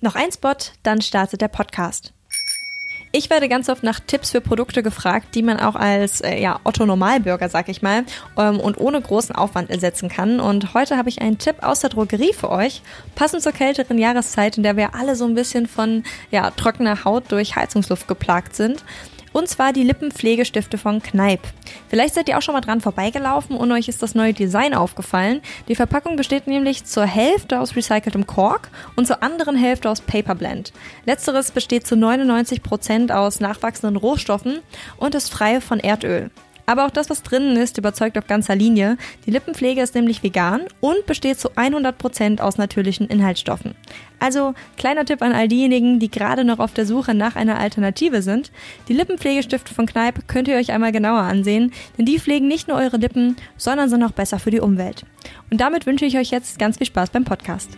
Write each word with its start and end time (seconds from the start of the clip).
Noch 0.00 0.14
ein 0.14 0.30
Spot, 0.30 0.54
dann 0.84 1.00
startet 1.00 1.40
der 1.40 1.48
Podcast. 1.48 2.12
Ich 3.10 3.30
werde 3.30 3.48
ganz 3.48 3.68
oft 3.68 3.82
nach 3.82 3.98
Tipps 3.98 4.30
für 4.30 4.40
Produkte 4.40 4.82
gefragt, 4.82 5.34
die 5.34 5.42
man 5.42 5.58
auch 5.58 5.74
als 5.74 6.20
äh, 6.20 6.38
ja, 6.38 6.60
Otto-Normalbürger, 6.62 7.48
sag 7.48 7.68
ich 7.68 7.82
mal, 7.82 8.04
ähm, 8.36 8.60
und 8.60 8.78
ohne 8.78 9.00
großen 9.00 9.34
Aufwand 9.34 9.70
ersetzen 9.70 10.08
kann. 10.08 10.38
Und 10.38 10.74
heute 10.74 10.98
habe 10.98 11.08
ich 11.08 11.20
einen 11.20 11.38
Tipp 11.38 11.56
aus 11.62 11.80
der 11.80 11.90
Drogerie 11.90 12.32
für 12.32 12.50
euch, 12.50 12.82
passend 13.16 13.42
zur 13.42 13.52
kälteren 13.52 13.98
Jahreszeit, 13.98 14.56
in 14.56 14.62
der 14.62 14.76
wir 14.76 14.94
alle 14.94 15.16
so 15.16 15.24
ein 15.24 15.34
bisschen 15.34 15.66
von 15.66 16.04
ja, 16.30 16.50
trockener 16.50 17.04
Haut 17.04 17.32
durch 17.32 17.56
Heizungsluft 17.56 18.06
geplagt 18.06 18.54
sind. 18.54 18.84
Und 19.38 19.48
zwar 19.48 19.72
die 19.72 19.84
Lippenpflegestifte 19.84 20.78
von 20.78 21.00
Kneipp. 21.00 21.38
Vielleicht 21.88 22.14
seid 22.14 22.28
ihr 22.28 22.36
auch 22.36 22.42
schon 22.42 22.54
mal 22.54 22.60
dran 22.60 22.80
vorbeigelaufen 22.80 23.56
und 23.56 23.70
euch 23.70 23.86
ist 23.86 24.02
das 24.02 24.16
neue 24.16 24.32
Design 24.32 24.74
aufgefallen. 24.74 25.42
Die 25.68 25.76
Verpackung 25.76 26.16
besteht 26.16 26.48
nämlich 26.48 26.86
zur 26.86 27.04
Hälfte 27.04 27.60
aus 27.60 27.76
recyceltem 27.76 28.26
Kork 28.26 28.68
und 28.96 29.06
zur 29.06 29.22
anderen 29.22 29.54
Hälfte 29.54 29.90
aus 29.90 30.00
Paperblend. 30.00 30.72
Letzteres 31.06 31.52
besteht 31.52 31.86
zu 31.86 31.94
99 31.94 32.64
Prozent 32.64 33.12
aus 33.12 33.38
nachwachsenden 33.38 33.94
Rohstoffen 33.94 34.58
und 34.96 35.14
ist 35.14 35.30
frei 35.30 35.60
von 35.60 35.78
Erdöl. 35.78 36.32
Aber 36.68 36.84
auch 36.84 36.90
das, 36.90 37.08
was 37.08 37.22
drinnen 37.22 37.56
ist, 37.56 37.78
überzeugt 37.78 38.18
auf 38.18 38.26
ganzer 38.26 38.54
Linie. 38.54 38.98
Die 39.24 39.30
Lippenpflege 39.30 39.80
ist 39.80 39.94
nämlich 39.94 40.22
vegan 40.22 40.60
und 40.80 41.06
besteht 41.06 41.40
zu 41.40 41.52
100% 41.52 42.42
aus 42.42 42.58
natürlichen 42.58 43.08
Inhaltsstoffen. 43.08 43.74
Also 44.20 44.52
kleiner 44.76 45.06
Tipp 45.06 45.22
an 45.22 45.32
all 45.32 45.48
diejenigen, 45.48 45.98
die 45.98 46.10
gerade 46.10 46.44
noch 46.44 46.58
auf 46.58 46.74
der 46.74 46.84
Suche 46.84 47.14
nach 47.14 47.36
einer 47.36 47.58
Alternative 47.58 48.20
sind. 48.20 48.52
Die 48.88 48.92
Lippenpflegestifte 48.92 49.72
von 49.72 49.86
Kneipp 49.86 50.28
könnt 50.28 50.46
ihr 50.46 50.56
euch 50.56 50.70
einmal 50.70 50.92
genauer 50.92 51.22
ansehen, 51.22 51.72
denn 51.96 52.04
die 52.04 52.20
pflegen 52.20 52.48
nicht 52.48 52.68
nur 52.68 52.76
eure 52.76 52.98
Lippen, 52.98 53.36
sondern 53.56 53.88
sind 53.88 54.04
auch 54.04 54.12
besser 54.12 54.38
für 54.38 54.50
die 54.50 54.60
Umwelt. 54.60 55.04
Und 55.50 55.62
damit 55.62 55.86
wünsche 55.86 56.04
ich 56.04 56.18
euch 56.18 56.30
jetzt 56.30 56.58
ganz 56.58 56.76
viel 56.76 56.86
Spaß 56.86 57.08
beim 57.08 57.24
Podcast. 57.24 57.70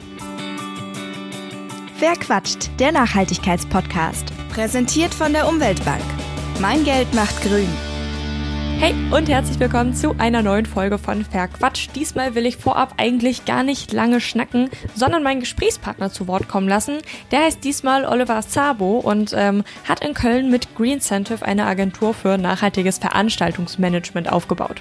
Wer 2.01 2.15
quatscht? 2.15 2.71
Der 2.81 2.91
Nachhaltigkeitspodcast. 2.91 4.33
Präsentiert 4.53 5.15
von 5.15 5.33
der 5.33 5.47
Umweltbank. 5.47 6.03
Mein 6.59 6.83
Geld 6.83 7.15
macht 7.15 7.41
grün. 7.43 7.69
Hey 8.81 8.95
und 9.11 9.29
herzlich 9.29 9.61
willkommen 9.61 9.93
zu 9.93 10.15
einer 10.17 10.43
neuen 10.43 10.65
Folge 10.65 10.97
von 10.97 11.23
Verquatsch. 11.23 11.89
Diesmal 11.95 12.35
will 12.35 12.47
ich 12.47 12.57
vorab 12.57 12.95
eigentlich 12.97 13.45
gar 13.45 13.63
nicht 13.63 13.93
lange 13.93 14.23
schnacken, 14.23 14.71
sondern 14.95 15.23
meinen 15.23 15.41
Gesprächspartner 15.41 16.11
zu 16.11 16.27
Wort 16.27 16.49
kommen 16.49 16.67
lassen. 16.67 16.97
Der 17.31 17.41
heißt 17.41 17.63
diesmal 17.63 18.07
Oliver 18.07 18.41
Szabo 18.41 18.97
und 18.99 19.35
ähm, 19.37 19.65
hat 19.87 20.03
in 20.03 20.15
Köln 20.15 20.51
mit 20.51 20.75
Greencentive 20.77 21.45
eine 21.45 21.67
Agentur 21.67 22.15
für 22.15 22.39
nachhaltiges 22.39 22.97
Veranstaltungsmanagement 22.97 24.33
aufgebaut. 24.33 24.81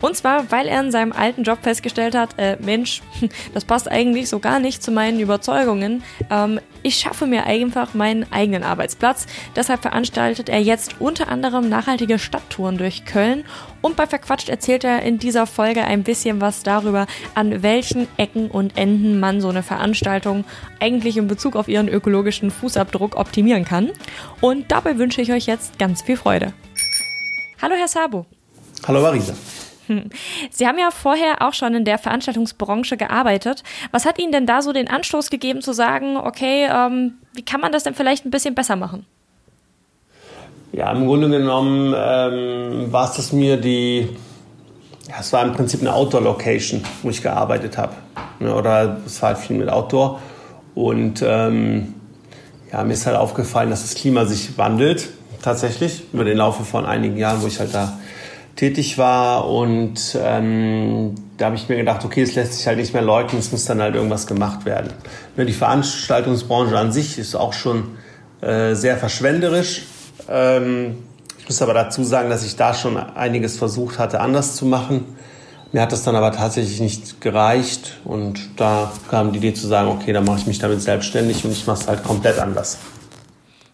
Und 0.00 0.16
zwar, 0.16 0.52
weil 0.52 0.68
er 0.68 0.80
in 0.80 0.92
seinem 0.92 1.10
alten 1.10 1.42
Job 1.42 1.58
festgestellt 1.62 2.14
hat, 2.14 2.38
äh, 2.38 2.58
Mensch, 2.60 3.02
das 3.54 3.64
passt 3.64 3.90
eigentlich 3.90 4.28
so 4.28 4.38
gar 4.38 4.60
nicht 4.60 4.84
zu 4.84 4.92
meinen 4.92 5.18
Überzeugungen. 5.18 6.04
Ähm, 6.30 6.60
ich 6.82 6.96
schaffe 6.96 7.26
mir 7.26 7.46
einfach 7.46 7.94
meinen 7.94 8.30
eigenen 8.32 8.62
Arbeitsplatz. 8.62 9.26
Deshalb 9.56 9.82
veranstaltet 9.82 10.48
er 10.48 10.60
jetzt 10.60 10.96
unter 11.00 11.28
anderem 11.28 11.68
nachhaltige 11.68 12.18
Stadttouren 12.18 12.78
durch 12.78 13.04
Köln. 13.04 13.44
Und 13.80 13.96
bei 13.96 14.06
Verquatscht 14.06 14.48
erzählt 14.48 14.84
er 14.84 15.02
in 15.02 15.18
dieser 15.18 15.46
Folge 15.46 15.84
ein 15.84 16.02
bisschen 16.02 16.40
was 16.40 16.62
darüber, 16.62 17.06
an 17.34 17.62
welchen 17.62 18.08
Ecken 18.16 18.50
und 18.50 18.76
Enden 18.76 19.20
man 19.20 19.40
so 19.40 19.48
eine 19.48 19.62
Veranstaltung 19.62 20.44
eigentlich 20.80 21.16
in 21.16 21.28
Bezug 21.28 21.56
auf 21.56 21.68
ihren 21.68 21.88
ökologischen 21.88 22.50
Fußabdruck 22.50 23.16
optimieren 23.16 23.64
kann. 23.64 23.90
Und 24.40 24.70
dabei 24.70 24.98
wünsche 24.98 25.20
ich 25.20 25.32
euch 25.32 25.46
jetzt 25.46 25.78
ganz 25.78 26.02
viel 26.02 26.16
Freude. 26.16 26.52
Hallo, 27.60 27.74
Herr 27.76 27.88
Sabo. 27.88 28.26
Hallo, 28.86 29.00
Marisa. 29.00 29.34
Sie 30.50 30.66
haben 30.66 30.78
ja 30.78 30.90
vorher 30.90 31.42
auch 31.42 31.54
schon 31.54 31.74
in 31.74 31.84
der 31.84 31.98
Veranstaltungsbranche 31.98 32.96
gearbeitet. 32.96 33.62
Was 33.90 34.04
hat 34.06 34.18
Ihnen 34.18 34.32
denn 34.32 34.46
da 34.46 34.62
so 34.62 34.72
den 34.72 34.88
Anstoß 34.88 35.30
gegeben 35.30 35.62
zu 35.62 35.72
sagen, 35.72 36.16
okay, 36.16 36.68
ähm, 36.70 37.14
wie 37.34 37.42
kann 37.42 37.60
man 37.60 37.72
das 37.72 37.84
denn 37.84 37.94
vielleicht 37.94 38.24
ein 38.24 38.30
bisschen 38.30 38.54
besser 38.54 38.76
machen? 38.76 39.06
Ja, 40.72 40.90
im 40.90 41.06
Grunde 41.06 41.28
genommen 41.28 41.94
ähm, 41.96 42.90
war 42.92 43.10
es 43.10 43.16
das 43.16 43.32
mir 43.32 43.58
die, 43.58 44.08
ja, 45.08 45.16
es 45.20 45.32
war 45.32 45.44
im 45.44 45.52
Prinzip 45.52 45.80
eine 45.80 45.92
Outdoor-Location, 45.92 46.82
wo 47.02 47.10
ich 47.10 47.22
gearbeitet 47.22 47.76
habe. 47.76 47.92
Ne, 48.40 48.54
oder 48.54 48.98
es 49.04 49.20
war 49.20 49.30
halt 49.30 49.38
viel 49.38 49.56
mit 49.56 49.68
Outdoor. 49.68 50.20
Und 50.74 51.22
ähm, 51.26 51.94
ja, 52.72 52.82
mir 52.84 52.94
ist 52.94 53.06
halt 53.06 53.16
aufgefallen, 53.16 53.68
dass 53.68 53.82
das 53.82 53.94
Klima 53.94 54.24
sich 54.24 54.56
wandelt, 54.56 55.10
tatsächlich, 55.42 56.04
über 56.12 56.24
den 56.24 56.38
Laufe 56.38 56.64
von 56.64 56.86
einigen 56.86 57.18
Jahren, 57.18 57.42
wo 57.42 57.46
ich 57.46 57.60
halt 57.60 57.74
da 57.74 57.98
tätig 58.56 58.98
war 58.98 59.48
und 59.48 60.16
ähm, 60.20 61.14
da 61.38 61.46
habe 61.46 61.56
ich 61.56 61.68
mir 61.68 61.76
gedacht, 61.76 62.04
okay, 62.04 62.22
es 62.22 62.34
lässt 62.34 62.54
sich 62.54 62.66
halt 62.66 62.78
nicht 62.78 62.92
mehr 62.92 63.02
leugnen, 63.02 63.40
es 63.40 63.50
muss 63.50 63.64
dann 63.64 63.80
halt 63.80 63.94
irgendwas 63.94 64.26
gemacht 64.26 64.64
werden. 64.64 64.92
Die 65.36 65.52
Veranstaltungsbranche 65.52 66.76
an 66.76 66.92
sich 66.92 67.18
ist 67.18 67.34
auch 67.34 67.52
schon 67.52 67.96
äh, 68.40 68.74
sehr 68.74 68.96
verschwenderisch. 68.98 69.84
Ähm, 70.28 70.98
ich 71.38 71.48
muss 71.48 71.62
aber 71.62 71.74
dazu 71.74 72.04
sagen, 72.04 72.30
dass 72.30 72.44
ich 72.44 72.56
da 72.56 72.74
schon 72.74 72.96
einiges 72.96 73.56
versucht 73.56 73.98
hatte, 73.98 74.20
anders 74.20 74.54
zu 74.54 74.66
machen. 74.66 75.16
Mir 75.72 75.80
hat 75.80 75.90
das 75.90 76.04
dann 76.04 76.14
aber 76.14 76.32
tatsächlich 76.32 76.80
nicht 76.80 77.20
gereicht 77.22 77.98
und 78.04 78.60
da 78.60 78.92
kam 79.10 79.32
die 79.32 79.38
Idee 79.38 79.54
zu 79.54 79.66
sagen, 79.66 79.88
okay, 79.88 80.12
dann 80.12 80.24
mache 80.24 80.40
ich 80.40 80.46
mich 80.46 80.58
damit 80.58 80.82
selbstständig 80.82 81.44
und 81.44 81.52
ich 81.52 81.66
mache 81.66 81.80
es 81.80 81.88
halt 81.88 82.04
komplett 82.04 82.38
anders. 82.38 82.78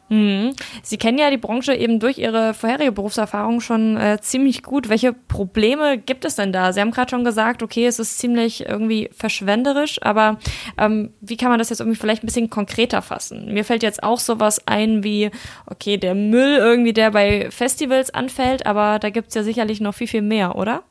Mhm. 0.09 0.55
Sie 0.83 0.97
kennen 0.97 1.19
ja 1.19 1.31
die 1.31 1.37
Branche 1.37 1.75
eben 1.75 2.01
durch 2.01 2.19
Ihre 2.19 2.55
vorherige 2.55 2.93
Berufserfahrung 2.93 3.61
schon 3.61 3.97
äh, 3.97 4.19
ziemlich 4.21 4.63
gut. 4.63 4.89
Welche 4.89 5.13
Probleme 5.13 5.99
gibt 5.99 6.25
es 6.25 6.37
denn 6.37 6.53
da? 6.53 6.73
Sie 6.73 6.81
haben 6.81 6.91
gerade 6.91 7.11
schon 7.11 7.25
gesagt, 7.25 7.63
okay, 7.63 7.87
es 7.87 7.99
ist 7.99 8.19
ziemlich 8.19 8.67
irgendwie 8.67 9.11
verschwenderisch, 9.17 10.01
aber 10.03 10.39
ähm, 10.79 11.11
wie 11.21 11.37
kann 11.37 11.51
man 11.51 11.59
das 11.59 11.69
jetzt 11.71 11.81
irgendwie 11.81 11.99
vielleicht 11.99 12.23
ein 12.23 12.27
bisschen 12.27 12.51
konkreter 12.51 13.03
fassen? 13.03 13.53
Mir 13.53 13.65
fällt 13.65 13.83
jetzt 13.83 14.03
auch 14.03 14.19
sowas 14.19 14.67
ein 14.67 15.05
wie, 15.05 15.31
okay, 15.67 15.99
der 15.99 16.15
Müll 16.15 16.57
irgendwie, 16.57 16.93
der 16.93 17.11
bei 17.11 17.51
Festivals 17.51 18.13
anfällt, 18.13 18.67
aber 18.67 18.99
da 18.99 19.11
gibt 19.11 19.29
es 19.29 19.35
ja 19.35 19.43
sicherlich 19.43 19.81
noch 19.81 19.95
viel, 19.95 20.09
viel 20.09 20.23
mehr, 20.23 20.57
oder? 20.57 20.83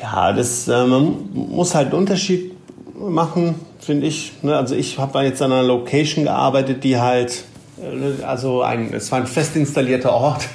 Ja, 0.00 0.32
das, 0.32 0.66
äh, 0.68 0.84
muss 0.86 1.74
halt 1.74 1.88
einen 1.88 1.98
Unterschied 1.98 2.52
machen, 2.98 3.56
finde 3.78 4.06
ich. 4.06 4.32
Ne? 4.42 4.56
Also 4.56 4.74
ich 4.74 4.98
habe 4.98 5.20
jetzt 5.20 5.42
an 5.42 5.52
einer 5.52 5.62
Location 5.62 6.24
gearbeitet, 6.24 6.84
die 6.84 6.98
halt 6.98 7.44
also 8.24 8.62
ein, 8.62 8.92
es 8.92 9.10
war 9.10 9.18
ein 9.18 9.26
fest 9.26 9.56
installierter 9.56 10.12
Ort, 10.12 10.48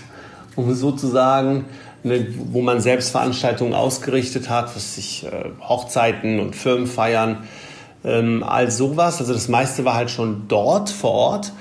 um 0.55 0.73
sozusagen, 0.73 1.65
ne, 2.03 2.27
wo 2.51 2.61
man 2.61 2.81
selbst 2.81 3.11
Veranstaltungen 3.11 3.73
ausgerichtet 3.73 4.49
hat, 4.49 4.75
was 4.75 4.95
sich 4.95 5.25
äh, 5.25 5.49
Hochzeiten 5.61 6.39
und 6.39 6.55
Firmenfeiern, 6.55 7.43
ähm, 8.03 8.43
all 8.43 8.71
sowas. 8.71 9.19
Also 9.19 9.33
das 9.33 9.47
meiste 9.47 9.85
war 9.85 9.95
halt 9.95 10.09
schon 10.09 10.47
dort 10.47 10.89
vor 10.89 11.11
Ort. 11.11 11.53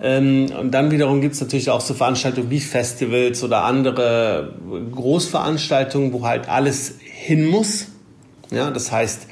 Ähm, 0.00 0.46
und 0.58 0.72
dann 0.72 0.90
wiederum 0.90 1.20
gibt 1.20 1.34
es 1.34 1.40
natürlich 1.40 1.70
auch 1.70 1.80
so 1.80 1.94
Veranstaltungen 1.94 2.50
wie 2.50 2.60
Festivals 2.60 3.44
oder 3.44 3.64
andere 3.64 4.54
Großveranstaltungen, 4.92 6.12
wo 6.12 6.26
halt 6.26 6.48
alles 6.48 6.94
hin 7.00 7.46
muss. 7.46 7.86
Ja, 8.50 8.70
das 8.70 8.92
heißt, 8.92 9.26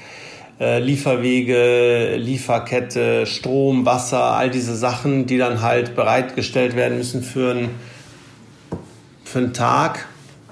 äh, 0.60 0.78
Lieferwege, 0.78 2.16
Lieferkette, 2.16 3.26
Strom, 3.26 3.86
Wasser, 3.86 4.22
all 4.22 4.50
diese 4.50 4.76
Sachen, 4.76 5.26
die 5.26 5.38
dann 5.38 5.62
halt 5.62 5.96
bereitgestellt 5.96 6.76
werden 6.76 6.98
müssen 6.98 7.22
für 7.22 7.52
einen, 7.52 7.70
für 9.24 9.38
einen 9.38 9.54
Tag, 9.54 10.06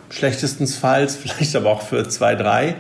schlechtestensfalls, 0.08 1.16
vielleicht 1.22 1.54
aber 1.54 1.70
auch 1.70 1.82
für 1.82 2.08
zwei, 2.08 2.34
drei. 2.34 2.76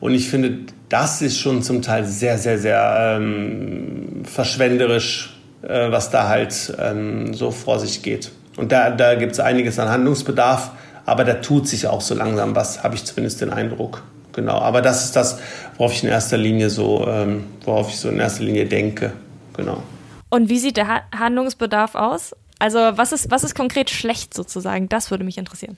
Und 0.00 0.14
ich 0.14 0.28
finde, 0.28 0.72
das 0.88 1.22
ist 1.22 1.38
schon 1.38 1.62
zum 1.62 1.82
Teil 1.82 2.04
sehr, 2.04 2.38
sehr, 2.38 2.58
sehr 2.58 3.16
ähm, 3.16 4.22
verschwenderisch, 4.24 5.38
äh, 5.62 5.90
was 5.90 6.10
da 6.10 6.28
halt 6.28 6.74
ähm, 6.80 7.34
so 7.34 7.52
vor 7.52 7.78
sich 7.78 8.02
geht. 8.02 8.32
Und 8.56 8.72
da, 8.72 8.90
da 8.90 9.14
gibt 9.14 9.32
es 9.32 9.40
einiges 9.40 9.78
an 9.78 9.88
Handlungsbedarf, 9.88 10.72
aber 11.06 11.24
da 11.24 11.34
tut 11.34 11.68
sich 11.68 11.86
auch 11.86 12.00
so 12.00 12.14
langsam 12.14 12.56
was, 12.56 12.82
habe 12.82 12.96
ich 12.96 13.04
zumindest 13.04 13.40
den 13.40 13.50
Eindruck. 13.50 14.02
Genau, 14.32 14.58
aber 14.58 14.82
das 14.82 15.04
ist 15.04 15.16
das, 15.16 15.38
worauf 15.76 15.92
ich 15.92 16.04
in 16.04 16.10
erster 16.10 16.36
Linie 16.36 16.70
so, 16.70 17.06
ähm, 17.08 17.44
worauf 17.64 17.88
ich 17.88 17.96
so 17.96 18.08
in 18.08 18.18
erster 18.18 18.44
Linie 18.44 18.66
denke. 18.66 19.12
Genau. 19.56 19.82
Und 20.30 20.48
wie 20.48 20.58
sieht 20.58 20.76
der 20.76 21.02
Handlungsbedarf 21.18 21.94
aus? 21.94 22.36
Also 22.58 22.78
was 22.78 23.12
ist, 23.12 23.30
was 23.30 23.44
ist 23.44 23.54
konkret 23.54 23.90
schlecht 23.90 24.34
sozusagen? 24.34 24.88
Das 24.88 25.10
würde 25.10 25.24
mich 25.24 25.38
interessieren. 25.38 25.76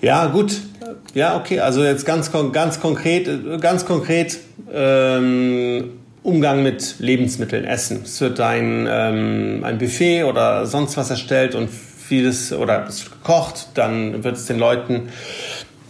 Ja, 0.00 0.26
gut. 0.26 0.60
Ja, 1.14 1.36
okay. 1.36 1.60
Also 1.60 1.84
jetzt 1.84 2.06
ganz, 2.06 2.30
ganz 2.52 2.80
konkret, 2.80 3.60
ganz 3.60 3.84
konkret 3.84 4.38
ähm, 4.72 5.90
Umgang 6.22 6.62
mit 6.62 6.96
Lebensmitteln, 6.98 7.64
Essen. 7.64 8.02
Es 8.04 8.20
wird 8.20 8.40
ein, 8.40 8.88
ähm, 8.90 9.62
ein 9.62 9.78
Buffet 9.78 10.24
oder 10.24 10.66
sonst 10.66 10.96
was 10.96 11.10
erstellt 11.10 11.54
und 11.54 11.68
vieles 11.70 12.52
oder 12.52 12.86
es 12.86 13.04
wird 13.04 13.22
gekocht, 13.22 13.68
dann 13.74 14.24
wird 14.24 14.36
es 14.36 14.46
den 14.46 14.58
Leuten 14.58 15.08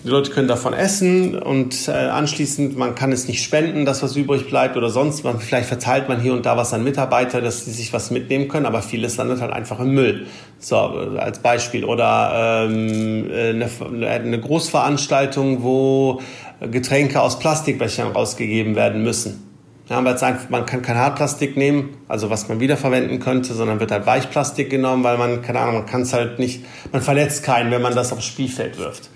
die 0.04 0.08
Leute 0.10 0.30
können 0.30 0.48
davon 0.48 0.74
essen 0.74 1.38
und 1.38 1.88
äh, 1.88 1.92
anschließend, 1.92 2.76
man 2.76 2.94
kann 2.94 3.10
es 3.10 3.26
nicht 3.26 3.42
spenden, 3.42 3.86
das 3.86 4.02
was 4.02 4.14
übrig 4.16 4.48
bleibt 4.50 4.76
oder 4.76 4.90
sonst. 4.90 5.24
Man, 5.24 5.40
vielleicht 5.40 5.66
verteilt 5.66 6.10
man 6.10 6.20
hier 6.20 6.34
und 6.34 6.44
da 6.44 6.58
was 6.58 6.74
an 6.74 6.84
Mitarbeiter, 6.84 7.40
dass 7.40 7.64
sie 7.64 7.70
sich 7.70 7.90
was 7.94 8.10
mitnehmen 8.10 8.48
können, 8.48 8.66
aber 8.66 8.82
vieles 8.82 9.16
landet 9.16 9.40
halt 9.40 9.52
einfach 9.52 9.80
im 9.80 9.94
Müll. 9.94 10.26
So, 10.58 10.76
als 10.76 11.38
Beispiel. 11.38 11.86
Oder 11.86 12.66
ähm, 12.68 13.30
eine, 13.32 14.08
eine 14.08 14.40
Großveranstaltung, 14.40 15.62
wo 15.62 16.20
Getränke 16.60 17.22
aus 17.22 17.38
Plastikbechern 17.38 18.12
rausgegeben 18.12 18.76
werden 18.76 19.02
müssen. 19.02 19.44
Ja, 19.88 19.98
aber 19.98 20.10
einfach, 20.10 20.48
man 20.48 20.64
kann 20.64 20.80
kein 20.80 20.96
Hartplastik 20.96 21.58
nehmen, 21.58 21.96
also 22.08 22.30
was 22.30 22.48
man 22.48 22.58
wiederverwenden 22.58 23.20
könnte, 23.20 23.52
sondern 23.52 23.80
wird 23.80 23.90
halt 23.90 24.06
Weichplastik 24.06 24.70
genommen, 24.70 25.04
weil 25.04 25.18
man, 25.18 25.42
keine 25.42 25.60
Ahnung, 25.60 25.74
man 25.74 25.86
kann 25.86 26.02
es 26.02 26.14
halt 26.14 26.38
nicht, 26.38 26.64
man 26.90 27.02
verletzt 27.02 27.42
keinen, 27.42 27.70
wenn 27.70 27.82
man 27.82 27.94
das 27.94 28.10
aufs 28.10 28.24
Spielfeld 28.24 28.78
wirft. 28.78 29.10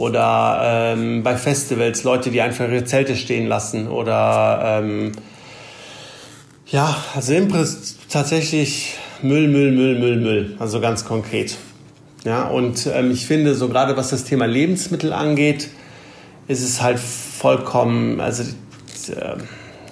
Oder 0.00 0.94
ähm, 0.94 1.22
bei 1.22 1.36
Festivals 1.36 2.04
Leute, 2.04 2.30
die 2.30 2.40
einfach 2.40 2.66
ihre 2.66 2.84
Zelte 2.84 3.16
stehen 3.16 3.46
lassen. 3.46 3.86
Oder 3.86 4.80
ähm, 4.82 5.12
ja, 6.68 6.96
also 7.14 7.34
im 7.34 7.48
Prinzip 7.48 8.08
tatsächlich 8.08 8.96
Müll, 9.20 9.48
Müll, 9.48 9.72
Müll, 9.72 9.98
Müll, 9.98 10.16
Müll. 10.16 10.56
Also 10.58 10.80
ganz 10.80 11.04
konkret. 11.04 11.58
Ja, 12.24 12.44
und 12.44 12.88
ähm, 12.90 13.10
ich 13.10 13.26
finde, 13.26 13.54
so 13.54 13.68
gerade 13.68 13.94
was 13.98 14.08
das 14.08 14.24
Thema 14.24 14.46
Lebensmittel 14.46 15.12
angeht, 15.12 15.68
ist 16.48 16.62
es 16.62 16.80
halt 16.80 16.98
vollkommen, 16.98 18.20
also 18.20 18.42
äh, 18.42 19.36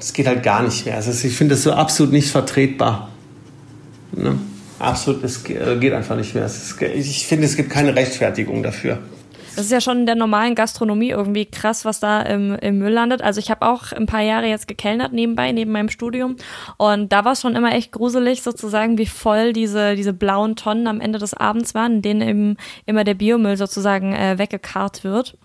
es 0.00 0.14
geht 0.14 0.26
halt 0.26 0.42
gar 0.42 0.62
nicht 0.62 0.86
mehr. 0.86 0.94
Also 0.94 1.10
ich 1.10 1.36
finde 1.36 1.54
das 1.54 1.64
so 1.64 1.72
absolut 1.72 2.14
nicht 2.14 2.30
vertretbar. 2.30 3.10
Ne? 4.12 4.38
Absolut, 4.78 5.22
es 5.22 5.44
äh, 5.50 5.76
geht 5.78 5.92
einfach 5.92 6.16
nicht 6.16 6.34
mehr. 6.34 6.50
Ich 6.94 7.26
finde, 7.26 7.44
es 7.44 7.56
gibt 7.56 7.68
keine 7.68 7.94
Rechtfertigung 7.94 8.62
dafür. 8.62 9.00
Das 9.58 9.66
ist 9.66 9.72
ja 9.72 9.80
schon 9.80 9.98
in 9.98 10.06
der 10.06 10.14
normalen 10.14 10.54
Gastronomie 10.54 11.10
irgendwie 11.10 11.44
krass, 11.44 11.84
was 11.84 11.98
da 11.98 12.22
im, 12.22 12.54
im 12.60 12.78
Müll 12.78 12.92
landet. 12.92 13.22
Also 13.22 13.40
ich 13.40 13.50
habe 13.50 13.66
auch 13.66 13.90
ein 13.90 14.06
paar 14.06 14.20
Jahre 14.20 14.46
jetzt 14.46 14.68
gekellnert 14.68 15.12
nebenbei, 15.12 15.50
neben 15.50 15.72
meinem 15.72 15.88
Studium. 15.88 16.36
Und 16.76 17.12
da 17.12 17.24
war 17.24 17.32
es 17.32 17.40
schon 17.40 17.56
immer 17.56 17.72
echt 17.72 17.90
gruselig, 17.90 18.44
sozusagen, 18.44 18.98
wie 18.98 19.06
voll 19.06 19.52
diese, 19.52 19.96
diese 19.96 20.12
blauen 20.12 20.54
Tonnen 20.54 20.86
am 20.86 21.00
Ende 21.00 21.18
des 21.18 21.34
Abends 21.34 21.74
waren, 21.74 21.94
in 21.94 22.02
denen 22.02 22.20
eben 22.20 22.56
immer 22.86 23.02
der 23.02 23.14
Biomüll 23.14 23.56
sozusagen 23.56 24.12
äh, 24.12 24.38
weggekarrt 24.38 25.02
wird. 25.02 25.36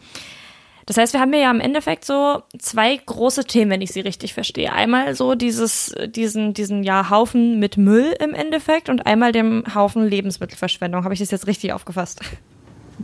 Das 0.85 0.97
heißt, 0.97 1.13
wir 1.13 1.19
haben 1.19 1.33
ja 1.33 1.49
im 1.49 1.59
Endeffekt 1.59 2.05
so 2.05 2.43
zwei 2.59 2.95
große 2.95 3.45
Themen, 3.45 3.71
wenn 3.71 3.81
ich 3.81 3.93
sie 3.93 4.01
richtig 4.01 4.35
verstehe. 4.35 4.73
Einmal 4.73 5.15
so 5.15 5.33
dieses, 5.33 5.95
diesen, 6.05 6.53
diesen 6.53 6.83
ja, 6.83 7.09
Haufen 7.09 7.57
mit 7.57 7.77
Müll 7.77 8.13
im 8.19 8.35
Endeffekt 8.35 8.89
und 8.89 9.07
einmal 9.07 9.31
dem 9.31 9.63
Haufen 9.73 10.07
Lebensmittelverschwendung. 10.07 11.03
Habe 11.03 11.15
ich 11.15 11.19
das 11.19 11.31
jetzt 11.31 11.47
richtig 11.47 11.73
aufgefasst? 11.73 12.21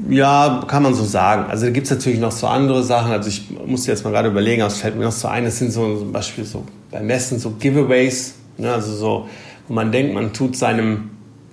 Ja, 0.07 0.63
kann 0.67 0.83
man 0.83 0.93
so 0.93 1.03
sagen. 1.03 1.49
Also 1.49 1.65
da 1.65 1.71
gibt 1.71 1.85
es 1.85 1.91
natürlich 1.91 2.19
noch 2.19 2.31
so 2.31 2.47
andere 2.47 2.83
Sachen. 2.83 3.11
Also 3.11 3.29
ich 3.29 3.49
muss 3.65 3.85
jetzt 3.85 4.03
mal 4.03 4.11
gerade 4.11 4.29
überlegen, 4.29 4.61
es 4.61 4.77
fällt 4.77 4.95
mir 4.95 5.03
noch 5.03 5.11
so 5.11 5.27
ein, 5.27 5.45
es 5.45 5.59
sind 5.59 5.71
so 5.71 5.97
zum 5.97 6.11
Beispiel 6.11 6.45
so 6.45 6.63
bei 6.89 7.01
Messen 7.01 7.39
so 7.39 7.51
Giveaways, 7.51 8.35
ne? 8.57 8.73
also 8.73 8.93
so, 8.95 9.29
wo 9.67 9.73
man 9.73 9.91
denkt, 9.91 10.13
man 10.13 10.31
tut 10.31 10.55
seinem 10.55 11.11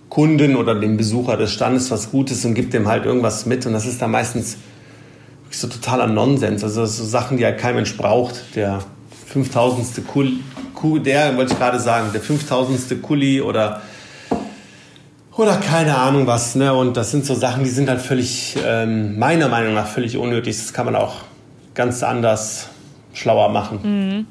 Kunden 0.09 0.55
oder 0.55 0.75
dem 0.77 0.97
Besucher 0.97 1.37
des 1.37 1.53
Standes 1.53 1.91
was 1.91 2.11
Gutes 2.11 2.45
und 2.45 2.55
gibt 2.55 2.73
dem 2.73 2.87
halt 2.87 3.05
irgendwas 3.05 3.47
mit 3.47 3.67
und 3.67 3.73
das 3.73 3.85
ist 3.85 4.01
dann 4.01 4.13
meistens 4.13 4.57
so 5.51 5.67
totaler 5.69 6.07
Nonsens. 6.07 6.63
Also 6.63 6.87
so 6.87 7.05
Sachen, 7.05 7.39
die 7.39 7.45
halt 7.45 7.59
kein 7.59 7.75
Mensch 7.75 7.97
braucht. 7.97 8.55
Der 8.55 8.81
5000. 9.27 10.07
Kuli, 10.07 10.41
der 11.03 11.37
wollte 11.37 11.53
ich 11.53 11.59
gerade 11.59 11.81
sagen, 11.81 12.11
der 12.13 12.21
5000. 12.21 13.03
Kuli 13.03 13.41
oder 13.41 13.83
oder 15.37 15.57
keine 15.57 15.97
Ahnung 15.97 16.27
was. 16.27 16.55
Ne? 16.55 16.73
Und 16.75 16.97
das 16.97 17.11
sind 17.11 17.27
so 17.27 17.35
Sachen, 17.35 17.65
die 17.65 17.71
sind 17.71 17.89
halt 17.89 18.01
völlig, 18.01 18.57
ähm, 18.65 19.19
meiner 19.19 19.49
Meinung 19.49 19.75
nach, 19.75 19.87
völlig 19.87 20.17
unnötig. 20.17 20.57
Das 20.57 20.73
kann 20.73 20.87
man 20.87 20.97
auch 20.97 21.17
ganz 21.75 22.03
anders 22.03 22.69
schlauer 23.13 23.49
machen. 23.51 23.79
Mhm 23.83 24.27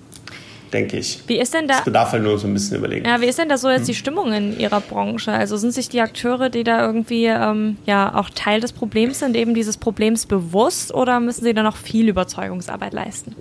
denke 0.76 0.98
ich. 0.98 1.20
Wie 1.28 1.40
ist 1.40 1.54
denn 1.54 1.68
da? 1.68 1.76
Das 1.76 1.86
bedarf 1.86 2.12
halt 2.12 2.24
nur 2.24 2.38
so 2.38 2.48
ein 2.48 2.54
bisschen 2.54 2.78
überlegen. 2.78 3.06
Ja, 3.06 3.22
wie 3.22 3.26
ist 3.26 3.40
denn 3.40 3.50
da 3.50 3.58
so 3.58 3.70
jetzt 3.70 3.82
hm. 3.82 3.88
die 3.88 3.94
Stimmung 3.96 4.34
in 4.34 4.60
Ihrer 4.60 4.82
Branche? 4.82 5.32
Also 5.32 5.58
sind 5.58 5.74
sich 5.74 5.90
die 5.90 6.02
Akteure, 6.02 6.50
die 6.50 6.64
da 6.64 6.86
irgendwie 6.86 7.26
ähm, 7.26 7.78
ja 7.86 8.14
auch 8.14 8.30
Teil 8.30 8.60
des 8.60 8.74
Problems 8.74 9.20
sind, 9.20 9.36
eben 9.36 9.54
dieses 9.54 9.78
Problems 9.78 10.26
bewusst 10.26 10.94
oder 10.94 11.20
müssen 11.20 11.44
sie 11.44 11.54
da 11.54 11.64
noch 11.64 11.78
viel 11.78 12.10
Überzeugungsarbeit 12.10 12.94
leisten? 12.94 13.36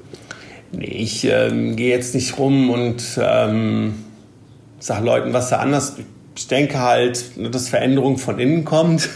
Nee, 0.73 0.87
ich 0.87 1.25
ähm, 1.25 1.77
gehe 1.77 1.91
jetzt 1.91 2.15
nicht 2.15 2.39
rum 2.39 2.71
und 2.71 3.03
ähm, 3.21 3.95
sage 4.79 5.05
Leuten, 5.05 5.33
was 5.33 5.51
da 5.51 5.59
anders. 5.59 5.97
Ich 6.37 6.49
denke 6.49 6.81
halt, 6.81 7.25
dass 7.53 7.69
Veränderung 7.69 8.19
von 8.19 8.39
innen 8.39 8.65
kommt 8.65 9.09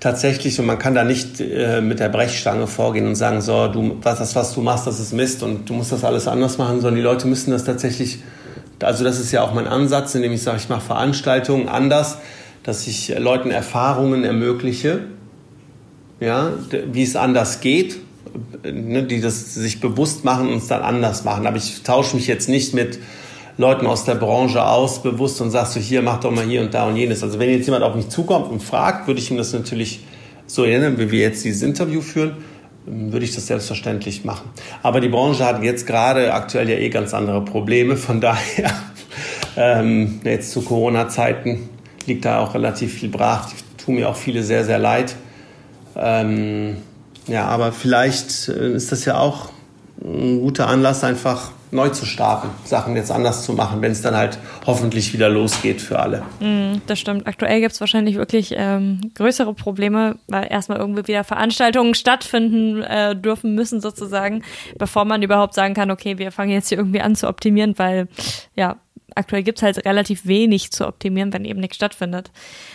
tatsächlich 0.00 0.58
und 0.58 0.66
man 0.66 0.78
kann 0.78 0.94
da 0.94 1.04
nicht 1.04 1.40
äh, 1.40 1.80
mit 1.80 2.00
der 2.00 2.08
Brechstange 2.08 2.66
vorgehen 2.66 3.06
und 3.06 3.14
sagen, 3.14 3.40
so, 3.40 3.68
du, 3.68 3.98
was, 4.02 4.18
das, 4.18 4.34
was 4.34 4.52
du 4.52 4.60
machst, 4.60 4.86
das 4.86 4.98
ist 4.98 5.12
Mist 5.12 5.44
und 5.44 5.70
du 5.70 5.74
musst 5.74 5.92
das 5.92 6.02
alles 6.02 6.26
anders 6.26 6.58
machen, 6.58 6.80
sondern 6.80 6.96
die 6.96 7.02
Leute 7.02 7.28
müssen 7.28 7.52
das 7.52 7.64
tatsächlich, 7.64 8.18
also 8.80 9.04
das 9.04 9.20
ist 9.20 9.30
ja 9.30 9.42
auch 9.42 9.54
mein 9.54 9.68
Ansatz, 9.68 10.16
indem 10.16 10.32
ich 10.32 10.42
sage, 10.42 10.58
ich 10.58 10.68
mache 10.68 10.80
Veranstaltungen 10.80 11.68
anders, 11.68 12.18
dass 12.64 12.86
ich 12.88 13.16
Leuten 13.16 13.52
Erfahrungen 13.52 14.24
ermögliche, 14.24 15.02
ja, 16.18 16.50
wie 16.92 17.02
es 17.02 17.14
anders 17.14 17.60
geht, 17.60 17.98
ne, 18.64 19.04
die 19.04 19.20
das 19.20 19.54
sich 19.54 19.80
bewusst 19.80 20.24
machen 20.24 20.48
und 20.48 20.58
es 20.58 20.66
dann 20.66 20.82
anders 20.82 21.24
machen. 21.24 21.46
Aber 21.46 21.56
ich 21.56 21.82
tausche 21.82 22.16
mich 22.16 22.26
jetzt 22.26 22.48
nicht 22.48 22.74
mit 22.74 22.98
Leuten 23.58 23.86
aus 23.86 24.04
der 24.04 24.14
Branche 24.14 24.64
aus, 24.64 25.02
bewusst 25.02 25.40
und 25.40 25.50
sagst 25.50 25.76
du, 25.76 25.80
hier, 25.80 26.02
mach 26.02 26.20
doch 26.20 26.30
mal 26.30 26.44
hier 26.44 26.62
und 26.62 26.72
da 26.72 26.86
und 26.86 26.96
jenes. 26.96 27.22
Also 27.22 27.38
wenn 27.38 27.50
jetzt 27.50 27.66
jemand 27.66 27.84
auf 27.84 27.94
mich 27.94 28.08
zukommt 28.08 28.50
und 28.50 28.62
fragt, 28.62 29.06
würde 29.06 29.20
ich 29.20 29.30
ihm 29.30 29.36
das 29.36 29.52
natürlich 29.52 30.00
so 30.46 30.64
erinnern, 30.64 30.98
wie 30.98 31.10
wir 31.10 31.20
jetzt 31.20 31.44
dieses 31.44 31.62
Interview 31.62 32.00
führen, 32.00 32.36
würde 32.86 33.24
ich 33.24 33.34
das 33.34 33.46
selbstverständlich 33.46 34.24
machen. 34.24 34.50
Aber 34.82 35.00
die 35.00 35.08
Branche 35.08 35.44
hat 35.44 35.62
jetzt 35.62 35.86
gerade 35.86 36.32
aktuell 36.32 36.68
ja 36.68 36.76
eh 36.76 36.88
ganz 36.88 37.14
andere 37.14 37.44
Probleme. 37.44 37.96
Von 37.96 38.20
daher, 38.22 38.72
ähm, 39.56 40.20
jetzt 40.24 40.52
zu 40.52 40.62
Corona-Zeiten 40.62 41.68
liegt 42.06 42.24
da 42.24 42.40
auch 42.40 42.54
relativ 42.54 42.94
viel 42.94 43.08
brach. 43.08 43.50
Die 43.50 43.84
tun 43.84 43.94
mir 43.96 44.08
auch 44.08 44.16
viele 44.16 44.42
sehr, 44.42 44.64
sehr 44.64 44.78
leid. 44.78 45.14
Ähm, 45.94 46.78
ja, 47.28 47.46
aber 47.46 47.72
vielleicht 47.72 48.48
äh, 48.48 48.72
ist 48.72 48.90
das 48.92 49.04
ja 49.04 49.18
auch 49.18 49.50
ein 50.02 50.40
guter 50.40 50.68
Anlass, 50.68 51.04
einfach 51.04 51.52
neu 51.72 51.88
zu 51.88 52.04
starten, 52.04 52.50
Sachen 52.64 52.94
jetzt 52.96 53.10
anders 53.10 53.44
zu 53.44 53.54
machen, 53.54 53.80
wenn 53.80 53.92
es 53.92 54.02
dann 54.02 54.14
halt 54.14 54.38
hoffentlich 54.66 55.12
wieder 55.14 55.30
losgeht 55.30 55.80
für 55.80 55.98
alle. 55.98 56.22
Mm, 56.40 56.82
das 56.86 57.00
stimmt. 57.00 57.26
Aktuell 57.26 57.60
gibt 57.60 57.72
es 57.72 57.80
wahrscheinlich 57.80 58.16
wirklich 58.16 58.54
ähm, 58.56 59.00
größere 59.14 59.54
Probleme, 59.54 60.16
weil 60.28 60.48
erstmal 60.50 60.78
irgendwie 60.78 61.08
wieder 61.08 61.24
Veranstaltungen 61.24 61.94
stattfinden 61.94 62.82
äh, 62.82 63.16
dürfen 63.16 63.54
müssen 63.54 63.80
sozusagen, 63.80 64.42
bevor 64.78 65.06
man 65.06 65.22
überhaupt 65.22 65.54
sagen 65.54 65.72
kann, 65.72 65.90
okay, 65.90 66.18
wir 66.18 66.30
fangen 66.30 66.52
jetzt 66.52 66.68
hier 66.68 66.78
irgendwie 66.78 67.00
an 67.00 67.16
zu 67.16 67.26
optimieren, 67.26 67.78
weil 67.78 68.06
ja, 68.54 68.76
aktuell 69.14 69.42
gibt 69.42 69.58
es 69.58 69.62
halt 69.62 69.84
relativ 69.86 70.26
wenig 70.26 70.72
zu 70.72 70.86
optimieren, 70.86 71.32
wenn 71.32 71.46
eben 71.46 71.60
nichts 71.60 71.76
stattfindet. 71.76 72.30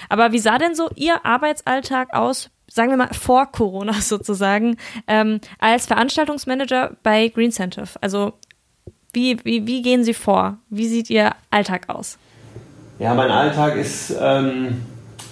Aber 0.10 0.32
wie 0.32 0.40
sah 0.40 0.58
denn 0.58 0.74
so 0.74 0.90
Ihr 0.96 1.24
Arbeitsalltag 1.24 2.14
aus 2.14 2.50
sagen 2.70 2.92
wir 2.92 2.98
mal 2.98 3.14
vor 3.14 3.52
Corona 3.52 3.94
sozusagen, 4.02 4.78
ähm, 5.08 5.40
als 5.60 5.86
Veranstaltungsmanager 5.86 6.98
bei 7.02 7.30
Green 7.30 7.46
Incentive? 7.46 7.90
Also 8.02 8.34
wie, 9.14 9.38
wie, 9.44 9.66
wie 9.66 9.82
gehen 9.82 10.04
Sie 10.04 10.14
vor? 10.14 10.58
Wie 10.70 10.88
sieht 10.88 11.10
Ihr 11.10 11.32
Alltag 11.50 11.90
aus? 11.90 12.18
Ja, 13.00 13.14
mein 13.14 13.32
Alltag 13.32 13.76
ist, 13.76 14.14
ähm, 14.20 14.82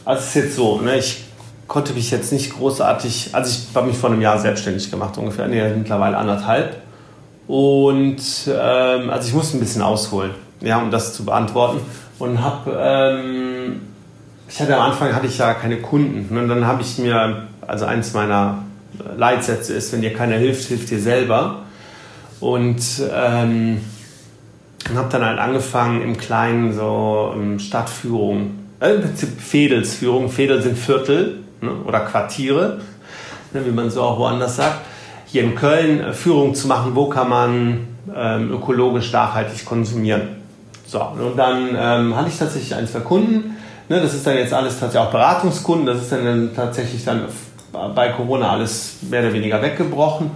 also 0.03 0.22
es 0.22 0.27
ist 0.27 0.36
jetzt 0.36 0.55
so, 0.55 0.82
ne, 0.82 0.98
ich 0.98 1.24
konnte 1.67 1.94
mich 1.94 2.12
jetzt 2.12 2.32
nicht 2.32 2.55
großartig, 2.55 3.29
also 3.34 3.50
ich 3.50 3.75
habe 3.75 3.88
mich 3.88 3.98
vor 3.98 4.12
einem 4.12 4.22
Jahr 4.22 4.38
selbstständig 4.39 4.91
gemacht, 4.91 5.17
ungefähr, 5.17 5.48
nee, 5.48 5.67
mittlerweile 5.70 6.17
anderthalb. 6.17 6.77
Und 7.48 8.22
ähm, 8.48 9.10
also 9.10 9.27
ich 9.27 9.34
musste 9.34 9.58
ein 9.58 9.60
bisschen 9.60 9.82
ausholen, 9.82 10.32
ja, 10.62 10.79
um 10.79 10.91
das 10.91 11.13
zu 11.13 11.25
beantworten. 11.25 11.79
Und 12.17 12.41
habe, 12.41 12.77
ähm, 12.79 13.82
ich 14.48 14.60
hatte 14.60 14.75
am 14.75 14.91
Anfang 14.91 15.13
hatte 15.13 15.27
ich 15.27 15.38
ja 15.38 15.53
keine 15.53 15.77
Kunden. 15.77 16.34
Ne, 16.34 16.41
und 16.41 16.50
dann 16.50 16.65
habe 16.65 16.82
ich 16.82 16.98
mir, 16.98 17.48
also 17.65 17.86
eins 17.86 18.13
meiner 18.13 18.63
Leitsätze 19.17 19.74
ist, 19.74 19.91
wenn 19.94 20.01
dir 20.01 20.13
keiner 20.13 20.38
hilft, 20.38 20.65
hilft 20.65 20.89
dir 20.89 21.00
selber. 21.00 21.64
Und 22.45 23.01
ähm, 23.11 23.81
habe 24.95 25.09
dann 25.11 25.25
halt 25.25 25.39
angefangen 25.39 26.03
im 26.03 26.15
Kleinen 26.15 26.73
so 26.73 27.33
um 27.33 27.57
Stadtführung, 27.57 28.51
äh, 28.79 28.91
im 28.91 29.01
Prinzip 29.01 29.41
Fädelsführung. 29.41 30.29
Fädel 30.29 30.61
sind 30.61 30.77
Viertel 30.77 31.39
ne, 31.61 31.71
oder 31.87 32.01
Quartiere, 32.01 32.81
ne, 33.51 33.65
wie 33.65 33.71
man 33.71 33.89
so 33.89 34.03
auch 34.03 34.19
woanders 34.19 34.57
sagt. 34.57 34.81
Hier 35.25 35.41
in 35.41 35.55
Köln 35.55 36.01
äh, 36.01 36.13
Führung 36.13 36.53
zu 36.53 36.67
machen, 36.67 36.91
wo 36.93 37.09
kann 37.09 37.29
man 37.29 37.87
ähm, 38.15 38.51
ökologisch 38.51 39.11
nachhaltig 39.11 39.65
konsumieren. 39.65 40.43
So, 40.85 41.01
und 41.01 41.35
dann 41.37 41.69
ähm, 41.75 42.15
hatte 42.15 42.29
ich 42.29 42.37
tatsächlich 42.37 42.75
ein, 42.75 42.87
zwei 42.87 42.99
Kunden. 42.99 43.55
Ne, 43.89 43.99
das 43.99 44.13
ist 44.13 44.27
dann 44.27 44.37
jetzt 44.37 44.53
alles 44.53 44.79
tatsächlich 44.79 45.07
auch 45.07 45.11
Beratungskunden. 45.11 45.87
Das 45.87 45.97
ist 45.97 46.11
dann 46.11 46.51
tatsächlich 46.55 47.03
dann 47.03 47.23
bei 47.95 48.09
Corona 48.09 48.51
alles 48.51 48.97
mehr 49.09 49.21
oder 49.21 49.33
weniger 49.33 49.59
weggebrochen. 49.63 50.29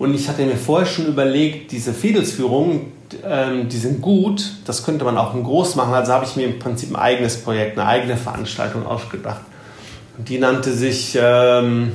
Und 0.00 0.14
ich 0.14 0.30
hatte 0.30 0.46
mir 0.46 0.56
vorher 0.56 0.86
schon 0.86 1.08
überlegt, 1.08 1.72
diese 1.72 1.92
Fädelsführungen, 1.92 2.90
ähm, 3.22 3.68
die 3.68 3.76
sind 3.76 4.00
gut, 4.00 4.54
das 4.64 4.82
könnte 4.82 5.04
man 5.04 5.18
auch 5.18 5.34
in 5.34 5.44
groß 5.44 5.76
machen. 5.76 5.92
Also 5.92 6.14
habe 6.14 6.24
ich 6.24 6.36
mir 6.36 6.46
im 6.46 6.58
Prinzip 6.58 6.92
ein 6.92 6.96
eigenes 6.96 7.36
Projekt, 7.42 7.78
eine 7.78 7.86
eigene 7.86 8.16
Veranstaltung 8.16 8.86
ausgedacht. 8.86 9.42
Die 10.16 10.38
nannte 10.38 10.72
sich, 10.72 11.18
ähm, 11.20 11.92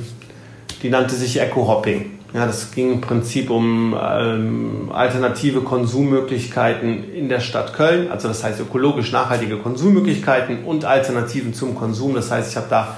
die 0.84 0.88
nannte 0.88 1.16
sich 1.16 1.40
Eco 1.40 1.66
Hopping. 1.66 2.12
Ja, 2.32 2.46
das 2.46 2.70
ging 2.70 2.92
im 2.92 3.00
Prinzip 3.00 3.50
um 3.50 3.96
ähm, 4.00 4.92
alternative 4.92 5.62
Konsummöglichkeiten 5.62 7.12
in 7.12 7.28
der 7.28 7.40
Stadt 7.40 7.74
Köln, 7.74 8.12
also 8.12 8.28
das 8.28 8.44
heißt 8.44 8.60
ökologisch 8.60 9.10
nachhaltige 9.10 9.56
Konsummöglichkeiten 9.56 10.62
und 10.62 10.84
Alternativen 10.84 11.54
zum 11.54 11.74
Konsum. 11.74 12.14
Das 12.14 12.30
heißt, 12.30 12.52
ich 12.52 12.56
habe 12.56 12.68
da 12.70 12.96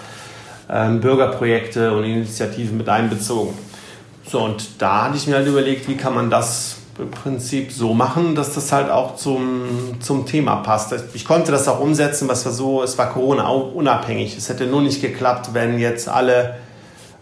ähm, 0.68 1.00
Bürgerprojekte 1.00 1.96
und 1.96 2.04
Initiativen 2.04 2.76
mit 2.76 2.90
einbezogen. 2.90 3.54
So, 4.30 4.40
und 4.40 4.82
da 4.82 5.04
hatte 5.04 5.16
ich 5.16 5.26
mir 5.26 5.36
halt 5.36 5.46
überlegt, 5.46 5.88
wie 5.88 5.96
kann 5.96 6.14
man 6.14 6.28
das 6.28 6.76
im 6.98 7.10
Prinzip 7.10 7.72
so 7.72 7.94
machen, 7.94 8.34
dass 8.34 8.54
das 8.54 8.72
halt 8.72 8.90
auch 8.90 9.16
zum, 9.16 9.96
zum 10.00 10.26
Thema 10.26 10.56
passt. 10.56 10.92
Ich 11.14 11.24
konnte 11.24 11.52
das 11.52 11.68
auch 11.68 11.80
umsetzen, 11.80 12.28
was 12.28 12.44
war 12.44 12.52
so, 12.52 12.82
es 12.82 12.98
war 12.98 13.10
Corona 13.10 13.48
unabhängig. 13.48 14.36
Es 14.36 14.48
hätte 14.48 14.66
nur 14.66 14.82
nicht 14.82 15.00
geklappt, 15.00 15.50
wenn 15.54 15.78
jetzt 15.78 16.08
alle, 16.08 16.56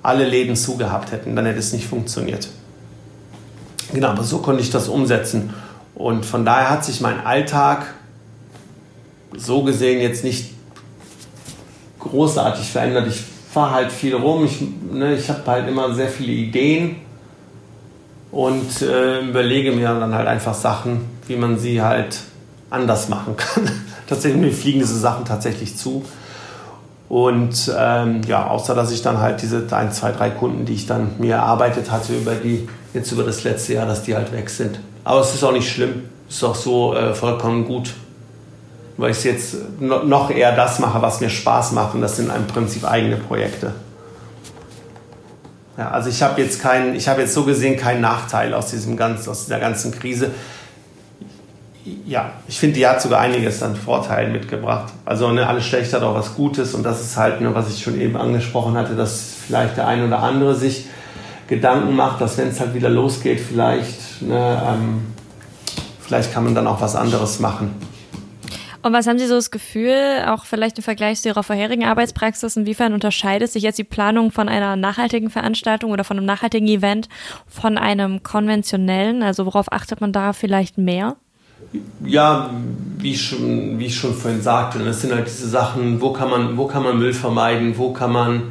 alle 0.03 0.25
Läden 0.25 0.57
zugehabt 0.57 1.13
hätten, 1.13 1.37
dann 1.37 1.47
hätte 1.47 1.59
es 1.59 1.73
nicht 1.73 1.87
funktioniert. 1.87 2.49
Genau, 3.93 4.09
aber 4.09 4.25
so 4.25 4.39
konnte 4.39 4.63
ich 4.63 4.71
das 4.71 4.89
umsetzen. 4.89 5.55
Und 5.95 6.27
von 6.27 6.45
daher 6.45 6.71
hat 6.71 6.85
sich 6.85 7.01
mein 7.01 7.25
Alltag 7.25 7.95
so 9.37 9.63
gesehen 9.63 10.01
jetzt 10.01 10.25
nicht 10.25 10.55
großartig 12.01 12.67
verändert. 12.71 13.07
Ich 13.09 13.23
fahre 13.57 13.73
halt 13.73 13.91
viel 13.91 14.15
rum, 14.15 14.45
ich, 14.45 14.61
ne, 14.93 15.15
ich 15.15 15.31
habe 15.31 15.41
halt 15.47 15.67
immer 15.67 15.95
sehr 15.95 16.11
viele 16.11 16.31
Ideen 16.31 16.97
und 18.31 18.83
äh, 18.83 19.21
überlege 19.21 19.73
mir 19.73 19.89
dann 19.89 20.15
halt 20.15 20.29
einfach 20.29 20.53
Sachen, 20.53 21.07
wie 21.27 21.37
man 21.37 21.59
sie 21.59 21.81
halt 21.81 22.19
anders 22.69 23.09
machen 23.09 23.35
kann. 23.35 23.71
tatsächlich, 24.07 24.43
mir 24.43 24.53
fliegen 24.53 24.81
diese 24.81 24.99
Sachen 24.99 25.25
tatsächlich 25.25 25.75
zu. 25.75 26.05
Und 27.09 27.75
ähm, 27.75 28.21
ja, 28.29 28.47
außer 28.47 28.75
dass 28.75 28.93
ich 28.93 29.01
dann 29.01 29.23
halt 29.23 29.41
diese 29.41 29.67
ein, 29.71 29.91
zwei, 29.91 30.13
drei 30.13 30.29
Kunden, 30.29 30.67
die 30.67 30.75
ich 30.75 30.85
dann 30.85 31.13
mir 31.17 31.37
erarbeitet 31.37 31.91
hatte 31.91 32.15
über 32.15 32.35
die, 32.35 32.69
jetzt 32.93 33.11
über 33.11 33.23
das 33.23 33.43
letzte 33.45 33.73
Jahr, 33.73 33.87
dass 33.87 34.03
die 34.03 34.15
halt 34.15 34.33
weg 34.33 34.51
sind. 34.51 34.81
Aber 35.03 35.21
es 35.21 35.33
ist 35.33 35.43
auch 35.43 35.53
nicht 35.53 35.71
schlimm. 35.71 36.03
Ist 36.29 36.45
auch 36.45 36.55
so 36.55 36.93
äh, 36.93 37.15
vollkommen 37.15 37.65
gut. 37.65 37.95
Weil 38.97 39.11
ich 39.11 39.25
jetzt 39.25 39.57
noch 39.81 40.31
eher 40.31 40.57
das 40.57 40.79
mache, 40.79 41.03
was 41.03 41.21
mir 41.21 41.29
Spaß 41.29 41.73
macht. 41.73 41.95
Und 41.95 42.01
das 42.01 42.17
sind 42.17 42.31
im 42.35 42.47
Prinzip 42.47 42.85
eigene 42.85 43.17
Projekte. 43.17 43.73
Ja, 45.77 45.91
also 45.91 46.09
ich 46.09 46.23
habe 46.23 46.41
jetzt 46.41 46.63
keinen, 46.63 46.95
ich 46.95 47.07
habe 47.07 47.21
jetzt 47.21 47.35
so 47.35 47.45
gesehen 47.45 47.77
keinen 47.77 48.01
Nachteil 48.01 48.55
aus 48.55 48.71
diesem 48.71 48.97
ganz, 48.97 49.29
aus 49.29 49.45
dieser 49.45 49.59
ganzen 49.59 49.93
Krise. 49.93 50.31
Ja, 52.07 52.33
ich 52.49 52.59
finde, 52.59 52.77
die 52.77 52.87
hat 52.87 53.01
sogar 53.01 53.21
einiges 53.21 53.63
an 53.63 53.77
Vorteilen 53.77 54.33
mitgebracht. 54.33 54.93
Also 55.05 55.31
ne, 55.31 55.47
alles 55.47 55.67
schlecht 55.67 55.93
hat 55.93 56.03
auch 56.03 56.15
was 56.15 56.35
Gutes 56.35 56.75
und 56.75 56.83
das 56.83 57.03
ist 57.03 57.17
halt, 57.17 57.41
ne, 57.41 57.55
was 57.55 57.69
ich 57.69 57.83
schon 57.83 58.01
eben 58.01 58.17
angesprochen 58.17 58.77
hatte, 58.77 58.97
dass 58.97 59.35
vielleicht 59.47 59.77
der 59.77 59.87
ein 59.87 60.05
oder 60.05 60.21
andere 60.21 60.55
sich 60.55 60.87
Gedanken 61.47 61.95
macht, 61.95 62.21
dass 62.21 62.39
wenn 62.39 62.49
es 62.49 62.59
halt 62.59 62.75
wieder 62.75 62.89
losgeht, 62.89 63.41
vielleicht, 63.41 64.23
ne, 64.23 64.63
ähm, 64.67 65.07
vielleicht 66.01 66.33
kann 66.33 66.45
man 66.45 66.55
dann 66.55 66.67
auch 66.67 66.81
was 66.81 66.97
anderes 66.97 67.39
machen. 67.39 67.75
Und 68.87 68.93
was 68.93 69.09
haben 69.09 69.19
Sie 69.19 69.27
so 69.27 69.35
das 69.35 69.51
Gefühl, 69.51 70.23
auch 70.29 70.45
vielleicht 70.45 70.79
im 70.79 70.85
Vergleich 70.85 71.21
zu 71.21 71.29
Ihrer 71.29 71.43
vorherigen 71.43 71.85
Arbeitspraxis, 71.85 72.57
inwiefern 72.57 72.93
unterscheidet 72.93 73.51
sich 73.51 73.65
jetzt 73.65 73.81
die 73.81 73.85
Planung 73.85 74.31
von 74.31 74.49
einer 74.49 74.77
nachhaltigen 74.77 75.29
Veranstaltung 75.29 75.91
oder 75.91 76.05
von 76.05 76.17
einem 76.17 76.25
nachhaltigen 76.25 76.69
Event 76.69 77.09
von 77.49 77.79
einem 77.79 78.23
konventionellen? 78.23 79.25
Also 79.25 79.45
worauf 79.45 79.73
achtet 79.73 80.01
man 80.01 80.13
da 80.13 80.33
vielleicht 80.33 80.79
mehr? 80.79 81.17
Ja, 82.05 82.51
wie 82.99 83.11
ich 83.11 83.23
schon, 83.23 83.77
wie 83.81 83.87
ich 83.87 83.97
schon 83.97 84.15
vorhin 84.15 84.41
sagte, 84.41 84.79
das 84.79 85.01
sind 85.01 85.13
halt 85.13 85.27
diese 85.27 85.49
Sachen, 85.49 86.01
wo 86.01 86.13
kann 86.13 86.31
man, 86.31 86.57
wo 86.57 86.69
kann 86.69 86.85
man 86.85 86.97
Müll 86.97 87.13
vermeiden, 87.13 87.77
wo 87.77 87.93
kann 87.93 88.13
man, 88.13 88.43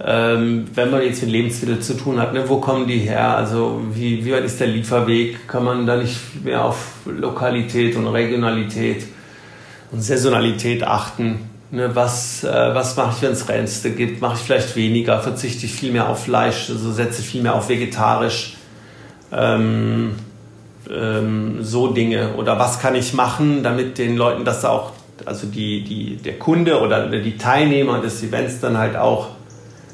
ähm, 0.00 0.68
wenn 0.72 0.92
man 0.92 1.02
jetzt 1.02 1.20
mit 1.22 1.32
Lebensmitteln 1.32 1.82
zu 1.82 1.96
tun 1.96 2.20
hat, 2.20 2.32
ne, 2.32 2.48
wo 2.48 2.58
kommen 2.58 2.86
die 2.86 2.98
her? 2.98 3.36
Also 3.36 3.82
wie, 3.92 4.24
wie 4.24 4.30
weit 4.30 4.44
ist 4.44 4.60
der 4.60 4.68
Lieferweg? 4.68 5.48
Kann 5.48 5.64
man 5.64 5.84
da 5.84 5.96
nicht 5.96 6.44
mehr 6.44 6.64
auf 6.64 6.98
Lokalität 7.06 7.96
und 7.96 8.06
Regionalität 8.06 9.17
und 9.90 10.02
Saisonalität 10.02 10.84
achten. 10.84 11.50
Ne, 11.70 11.94
was, 11.94 12.44
äh, 12.44 12.48
was 12.48 12.96
mache 12.96 13.12
ich, 13.14 13.22
wenn 13.22 13.32
es 13.32 13.48
Reste 13.48 13.90
gibt? 13.90 14.22
Mache 14.22 14.36
ich 14.36 14.40
vielleicht 14.40 14.74
weniger? 14.74 15.20
Verzichte 15.20 15.66
ich 15.66 15.72
viel 15.72 15.92
mehr 15.92 16.08
auf 16.08 16.24
Fleisch? 16.24 16.70
Also 16.70 16.92
setze 16.92 17.20
ich 17.20 17.28
viel 17.28 17.42
mehr 17.42 17.54
auf 17.54 17.68
vegetarisch? 17.68 18.56
Ähm, 19.30 20.14
ähm, 20.90 21.58
so 21.62 21.88
Dinge. 21.88 22.34
Oder 22.36 22.58
was 22.58 22.80
kann 22.80 22.94
ich 22.94 23.12
machen, 23.12 23.62
damit 23.62 23.98
den 23.98 24.16
Leuten 24.16 24.46
das 24.46 24.64
auch, 24.64 24.92
also 25.26 25.46
die, 25.46 25.84
die, 25.84 26.16
der 26.16 26.38
Kunde 26.38 26.80
oder 26.80 27.06
die 27.06 27.36
Teilnehmer 27.36 28.00
des 28.00 28.22
Events 28.22 28.60
dann 28.60 28.78
halt 28.78 28.96
auch, 28.96 29.28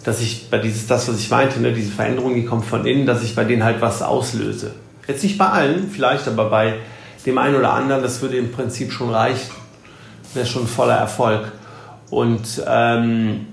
dass 0.04 0.20
ich 0.20 0.50
bei 0.50 0.58
dieses, 0.58 0.86
das, 0.86 1.08
was 1.08 1.18
ich 1.18 1.28
meinte, 1.28 1.60
ne, 1.60 1.72
diese 1.72 1.90
Veränderung, 1.90 2.36
die 2.36 2.44
kommt 2.44 2.66
von 2.66 2.86
innen, 2.86 3.04
dass 3.04 3.24
ich 3.24 3.34
bei 3.34 3.42
denen 3.42 3.64
halt 3.64 3.80
was 3.80 4.00
auslöse. 4.00 4.74
Jetzt 5.08 5.24
nicht 5.24 5.38
bei 5.38 5.48
allen, 5.48 5.90
vielleicht, 5.90 6.28
aber 6.28 6.50
bei 6.50 6.74
dem 7.26 7.36
einen 7.38 7.56
oder 7.56 7.72
anderen, 7.72 8.02
das 8.02 8.22
würde 8.22 8.36
im 8.36 8.52
Prinzip 8.52 8.92
schon 8.92 9.10
reichen 9.10 9.63
wäre 10.34 10.46
schon 10.46 10.66
voller 10.66 10.96
Erfolg. 10.96 11.52
Und 12.10 12.62
ähm, 12.66 13.46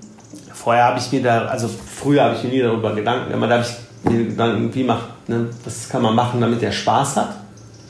vorher 0.52 0.84
habe 0.84 0.98
ich 0.98 1.10
mir 1.10 1.22
da, 1.22 1.46
also 1.46 1.68
früher 1.68 2.24
habe 2.24 2.36
ich 2.36 2.44
mir 2.44 2.50
nie 2.50 2.62
darüber 2.62 2.94
Gedanken 2.94 3.30
gemacht, 3.30 3.50
da 3.50 3.54
habe 3.56 3.66
ich 3.66 4.10
mir 4.10 4.24
Gedanken, 4.26 4.74
wie 4.74 4.84
macht, 4.84 5.28
ne, 5.28 5.48
was 5.64 5.88
kann 5.88 6.02
man 6.02 6.14
machen, 6.14 6.40
damit 6.40 6.62
der 6.62 6.72
Spaß 6.72 7.16
hat. 7.16 7.36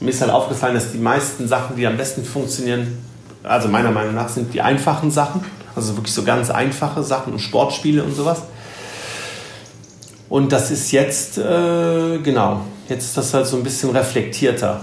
Mir 0.01 0.11
ist 0.11 0.21
halt 0.21 0.33
aufgefallen, 0.33 0.75
dass 0.75 0.93
die 0.93 0.99
meisten 0.99 1.47
Sachen, 1.47 1.77
die 1.77 1.87
am 1.87 1.97
besten 1.97 2.25
funktionieren, 2.25 2.99
also 3.43 3.69
meiner 3.69 3.91
Meinung 3.91 4.15
nach, 4.15 4.29
sind 4.29 4.53
die 4.55 4.63
einfachen 4.63 5.11
Sachen. 5.11 5.45
Also 5.75 5.97
wirklich 5.97 6.15
so 6.15 6.23
ganz 6.23 6.51
einfache 6.51 7.03
Sachen 7.03 7.33
und 7.33 7.39
Sportspiele 7.39 8.03
und 8.03 8.15
sowas. 8.15 8.43
Und 10.29 10.53
das 10.53 10.71
ist 10.71 10.93
jetzt, 10.93 11.39
äh, 11.39 12.19
genau, 12.19 12.63
jetzt 12.89 13.05
ist 13.05 13.17
das 13.17 13.35
halt 13.35 13.47
so 13.47 13.57
ein 13.57 13.63
bisschen 13.63 13.91
reflektierter. 13.91 14.81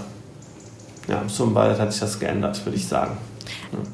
Ja, 1.08 1.22
so 1.26 1.52
weit 1.54 1.78
hat 1.78 1.92
sich 1.92 2.00
das 2.00 2.18
geändert, 2.18 2.64
würde 2.64 2.76
ich 2.76 2.86
sagen. 2.86 3.16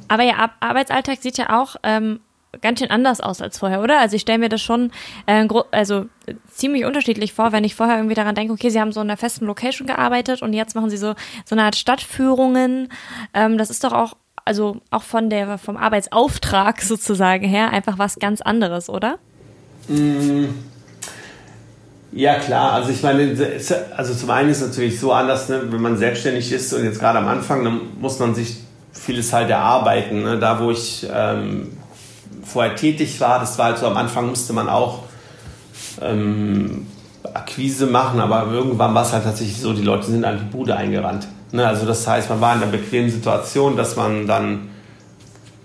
Aber 0.08 0.24
Ihr 0.24 0.36
Ar 0.36 0.50
Arbeitsalltag 0.60 1.20
sieht 1.20 1.38
ja 1.38 1.60
auch 1.60 1.76
ähm, 1.82 2.20
ganz 2.60 2.80
schön 2.80 2.90
anders 2.90 3.20
aus 3.20 3.40
als 3.40 3.58
vorher, 3.58 3.82
oder? 3.82 4.00
Also 4.00 4.16
ich 4.16 4.22
stelle 4.22 4.38
mir 4.38 4.48
das 4.48 4.62
schon 4.62 4.90
äh, 5.26 5.46
also 5.70 6.06
ziemlich 6.50 6.84
unterschiedlich 6.84 7.32
vor, 7.32 7.52
wenn 7.52 7.64
ich 7.64 7.74
vorher 7.74 7.96
irgendwie 7.96 8.14
daran 8.14 8.34
denke, 8.34 8.52
okay, 8.52 8.70
Sie 8.70 8.80
haben 8.80 8.92
so 8.92 9.00
in 9.00 9.08
einer 9.08 9.16
festen 9.16 9.46
Location 9.46 9.86
gearbeitet 9.86 10.42
und 10.42 10.52
jetzt 10.52 10.74
machen 10.74 10.90
Sie 10.90 10.96
so 10.96 11.14
so 11.44 11.54
eine 11.54 11.64
Art 11.64 11.76
Stadtführungen. 11.76 12.88
Ähm, 13.34 13.58
das 13.58 13.70
ist 13.70 13.84
doch 13.84 13.92
auch 13.92 14.14
also 14.44 14.80
auch 14.90 15.02
von 15.02 15.28
der 15.28 15.58
vom 15.58 15.76
Arbeitsauftrag 15.76 16.80
sozusagen 16.80 17.46
her 17.46 17.70
einfach 17.70 17.98
was 17.98 18.16
ganz 18.16 18.40
anderes, 18.40 18.88
oder? 18.88 19.18
Mm. 19.88 20.46
Ja, 22.12 22.38
klar. 22.38 22.72
Also 22.72 22.90
ich 22.90 23.02
meine, 23.02 23.36
also 23.94 24.14
zum 24.14 24.30
einen 24.30 24.48
ist 24.48 24.62
es 24.62 24.68
natürlich 24.68 24.98
so 24.98 25.12
anders, 25.12 25.50
ne, 25.50 25.60
wenn 25.70 25.82
man 25.82 25.98
selbstständig 25.98 26.50
ist 26.50 26.72
und 26.72 26.82
jetzt 26.84 26.98
gerade 26.98 27.18
am 27.18 27.28
Anfang, 27.28 27.62
dann 27.62 27.80
muss 28.00 28.18
man 28.18 28.34
sich 28.34 28.56
vieles 28.98 29.32
halt 29.32 29.50
erarbeiten. 29.50 30.22
Ne? 30.22 30.38
Da, 30.38 30.60
wo 30.60 30.70
ich 30.70 31.06
ähm, 31.12 31.76
vorher 32.44 32.74
tätig 32.74 33.20
war, 33.20 33.38
das 33.38 33.58
war 33.58 33.66
halt 33.66 33.78
so 33.78 33.86
am 33.86 33.96
Anfang 33.96 34.28
musste 34.28 34.52
man 34.52 34.68
auch 34.68 35.04
ähm, 36.00 36.86
Akquise 37.34 37.86
machen, 37.86 38.20
aber 38.20 38.50
irgendwann 38.50 38.94
war 38.94 39.02
es 39.02 39.12
halt 39.12 39.24
tatsächlich 39.24 39.60
so, 39.60 39.72
die 39.72 39.82
Leute 39.82 40.06
sind 40.06 40.24
an 40.24 40.38
die 40.38 40.56
Bude 40.56 40.76
eingerannt. 40.76 41.26
Ne? 41.52 41.66
Also 41.66 41.86
das 41.86 42.06
heißt, 42.06 42.28
man 42.30 42.40
war 42.40 42.54
in 42.54 42.60
der 42.60 42.66
bequemen 42.68 43.10
Situation, 43.10 43.76
dass 43.76 43.96
man 43.96 44.26
dann 44.26 44.70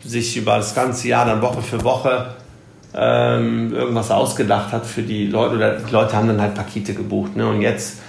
sich 0.04 0.36
über 0.38 0.58
das 0.58 0.74
ganze 0.74 1.08
Jahr 1.08 1.26
dann 1.26 1.42
Woche 1.42 1.62
für 1.62 1.84
Woche 1.84 2.34
ähm, 2.94 3.74
irgendwas 3.74 4.12
ausgedacht 4.12 4.74
hat 4.74 4.86
für 4.86 5.04
die 5.04 5.28
Leute 5.28 5.56
oder 5.56 5.78
die 5.78 5.92
Leute 5.92 6.16
haben 6.16 6.28
dann 6.28 6.42
halt 6.42 6.56
Pakete 6.56 6.94
gebucht. 6.94 7.36
Ne? 7.36 7.48
Und 7.48 7.62
jetzt, 7.62 8.00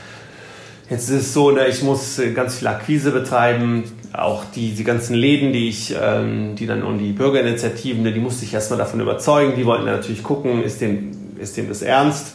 jetzt 0.91 1.09
ist 1.09 1.23
es 1.23 1.33
so, 1.33 1.51
ne, 1.51 1.69
ich 1.69 1.83
muss 1.83 2.21
ganz 2.35 2.57
viel 2.57 2.69
Akquise 2.69 3.11
betreiben, 3.11 3.85
auch 4.13 4.45
die, 4.55 4.73
die 4.73 4.85
ganzen 4.85 5.15
Läden, 5.15 5.53
die 5.53 5.69
ich, 5.69 5.95
ähm, 6.01 6.55
die 6.57 6.67
dann 6.67 6.83
und 6.83 6.99
die 6.99 7.13
Bürgerinitiativen, 7.13 8.05
die 8.05 8.21
musste 8.21 8.45
ich 8.45 8.53
erstmal 8.53 8.79
davon 8.79 9.01
überzeugen. 9.01 9.55
Die 9.57 9.65
wollten 9.65 9.87
natürlich 9.87 10.23
gucken, 10.23 10.63
ist 10.63 10.81
dem, 10.81 11.13
ist 11.39 11.57
dem 11.57 11.69
das 11.69 11.83
ernst? 11.83 12.35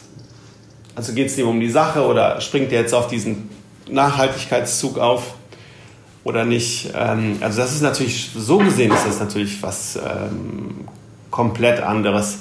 Also 0.94 1.12
geht 1.12 1.28
es 1.28 1.36
dem 1.36 1.46
um 1.46 1.60
die 1.60 1.70
Sache 1.70 2.04
oder 2.04 2.40
springt 2.40 2.72
der 2.72 2.80
jetzt 2.80 2.94
auf 2.94 3.06
diesen 3.06 3.48
Nachhaltigkeitszug 3.88 4.98
auf 4.98 5.34
oder 6.24 6.44
nicht? 6.44 6.90
Ähm, 6.96 7.36
also 7.40 7.60
das 7.60 7.72
ist 7.72 7.82
natürlich, 7.82 8.30
so 8.36 8.58
gesehen 8.58 8.92
ist 8.92 9.06
das 9.06 9.20
natürlich 9.20 9.62
was 9.62 9.96
ähm, 9.96 10.88
komplett 11.30 11.80
anderes. 11.80 12.40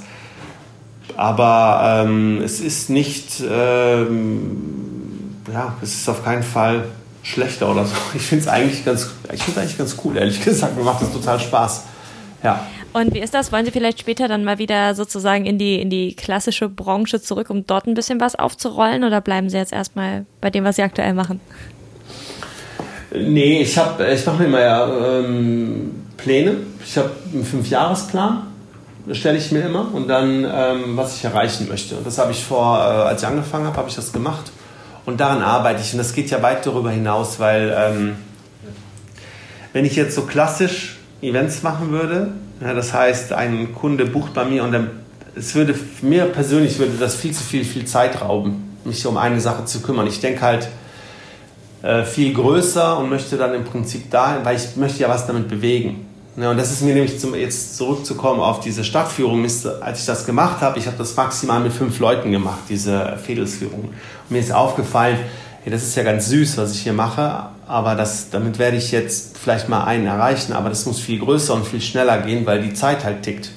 Aber 1.16 2.04
ähm, 2.06 2.42
es 2.44 2.60
ist 2.60 2.90
nicht, 2.90 3.44
ähm, 3.48 4.76
ja, 5.51 5.75
es 5.82 5.94
ist 5.94 6.10
auf 6.10 6.24
keinen 6.24 6.44
Fall 6.44 6.86
schlechter 7.24 7.70
oder 7.70 7.86
so. 7.86 7.96
Ich 8.13 8.22
finde 8.22 8.44
es 8.44 8.48
eigentlich 8.48 8.86
ganz, 8.86 9.10
ich 9.32 9.44
finde 9.44 9.62
eigentlich 9.62 9.77
ganz 9.77 9.98
cool, 10.04 10.18
ehrlich 10.18 10.44
gesagt. 10.44 10.77
Mir 10.77 10.84
macht 10.84 11.01
das 11.01 11.12
total 11.12 11.39
Spaß. 11.39 11.84
Ja. 12.44 12.66
Und 12.94 13.13
wie 13.13 13.20
ist 13.20 13.34
das? 13.34 13.51
Wollen 13.51 13.66
Sie 13.66 13.72
vielleicht 13.72 14.00
später 14.00 14.27
dann 14.27 14.44
mal 14.44 14.58
wieder 14.58 14.96
sozusagen 14.96 15.46
in 15.46 15.58
die, 15.58 15.80
in 15.82 15.89
die 15.89 16.16
klassische 16.16 16.70
Branche 16.70 17.22
zurück, 17.22 17.50
um 17.50 17.68
dort 17.68 17.86
ein 17.86 17.94
bisschen 17.94 18.20
was 18.20 18.36
aufzurollen? 18.36 19.04
Oder 19.04 19.22
bleiben 19.22 19.50
Sie 19.50 19.58
jetzt 19.58 19.74
erstmal 19.74 20.25
bei 20.42 20.50
dem, 20.50 20.63
was 20.63 20.77
Sie 20.77 20.84
aktuell 20.84 21.13
machen? 21.13 21.39
Nee, 23.12 23.62
ich, 23.62 23.77
ich 23.77 24.25
mache 24.25 24.38
mir 24.38 24.46
immer 24.46 24.62
ja, 24.62 25.20
ähm, 25.20 26.04
Pläne. 26.18 26.58
Ich 26.84 26.98
habe 26.98 27.12
einen 27.34 27.46
Fünfjahresplan, 27.46 28.44
stelle 29.12 29.38
ich 29.38 29.51
mir 29.51 29.62
immer. 29.62 29.94
Und 29.94 30.08
dann, 30.08 30.46
ähm, 30.46 30.98
was 30.98 31.18
ich 31.18 31.24
erreichen 31.24 31.68
möchte. 31.68 31.96
Und 31.96 32.08
das 32.08 32.18
habe 32.18 32.32
ich 32.32 32.44
vor, 32.44 32.77
äh, 32.77 33.10
als 33.10 33.22
ich 33.22 33.27
angefangen 33.27 33.66
habe, 33.66 33.77
habe 33.77 33.89
ich 33.89 33.96
das 33.96 34.12
gemacht. 34.12 34.51
Und 35.08 35.22
daran 35.22 35.42
arbeite 35.42 35.82
ich. 35.82 35.94
Und 35.94 36.00
das 36.00 36.12
geht 36.12 36.30
ja 36.32 36.42
weit 36.44 36.66
darüber 36.66 36.92
hinaus, 36.92 37.40
weil 37.40 37.74
ähm, 37.74 38.18
wenn 39.72 39.86
ich 39.86 39.96
jetzt 39.96 40.14
so 40.14 40.24
klassisch 40.24 40.98
Events 41.22 41.64
machen 41.64 41.92
würde, 41.92 42.34
ja, 42.60 42.74
das 42.74 42.94
heißt, 42.94 43.32
ein 43.32 43.74
Kunde 43.74 44.06
bucht 44.06 44.34
bei 44.34 44.44
mir 44.44 44.66
und 44.66 44.74
dann, 44.74 44.90
es 45.34 45.56
würde 45.56 45.76
mir 46.02 46.26
persönlich 46.26 46.78
würde 46.78 46.98
das 47.00 47.16
viel 47.16 47.32
zu 47.32 47.42
viel, 47.42 47.64
viel 47.64 47.86
Zeit 47.86 48.20
rauben, 48.20 48.78
mich 48.84 49.08
um 49.08 49.16
eine 49.16 49.40
Sache 49.40 49.64
zu 49.64 49.82
kümmern. 49.82 50.08
Ich 50.08 50.20
denke 50.20 50.42
halt, 50.42 50.68
äh, 51.84 52.04
viel 52.04 52.34
größer 52.34 52.98
und 52.98 53.10
möchte 53.10 53.38
dann 53.38 53.54
im 53.54 53.64
Prinzip 53.64 54.12
dahin, 54.12 54.44
weil 54.44 54.58
ich 54.58 54.76
möchte 54.76 55.00
ja 55.00 55.08
was 55.08 55.26
damit 55.26 55.48
bewegen. 55.48 56.07
Ja, 56.39 56.51
und 56.51 56.58
das 56.58 56.72
ist 56.72 56.84
mir 56.84 56.94
nämlich 56.94 57.20
zum, 57.20 57.34
jetzt 57.34 57.77
zurückzukommen 57.77 58.39
auf 58.39 58.60
diese 58.60 58.84
Stadtführung, 58.84 59.44
ist, 59.44 59.65
als 59.65 60.01
ich 60.01 60.06
das 60.06 60.24
gemacht 60.24 60.62
habe, 60.62 60.77
ich 60.77 60.86
habe 60.86 60.96
das 60.96 61.15
maximal 61.15 61.60
mit 61.60 61.74
fünf 61.74 61.98
Leuten 61.98 62.32
gemacht, 62.32 62.60
diese 62.70 63.17
Fädelsführung. 63.17 63.86
Und 63.86 63.91
mir 64.29 64.39
ist 64.39 64.51
aufgefallen, 64.51 65.17
hey, 65.63 65.72
das 65.72 65.82
ist 65.82 65.96
ja 65.96 66.03
ganz 66.03 66.27
süß, 66.27 66.60
was 66.60 66.74
ich 66.74 66.82
hier 66.82 66.94
mache, 66.94 67.48
aber 67.67 67.96
das, 67.96 68.29
damit 68.29 68.60
werde 68.60 68.77
ich 68.77 68.91
jetzt 68.91 69.36
vielleicht 69.39 69.67
mal 69.67 69.86
einen 69.86 70.06
erreichen, 70.06 70.53
aber 70.53 70.70
das 70.70 70.86
muss 70.86 71.00
viel 71.00 71.17
größer 71.17 71.56
und 71.56 71.65
viel 71.65 71.82
schneller 71.82 72.20
gehen, 72.20 72.46
weil 72.46 72.62
die 72.62 72.75
Zeit 72.75 73.03
halt 73.03 73.24
tickt. 73.24 73.50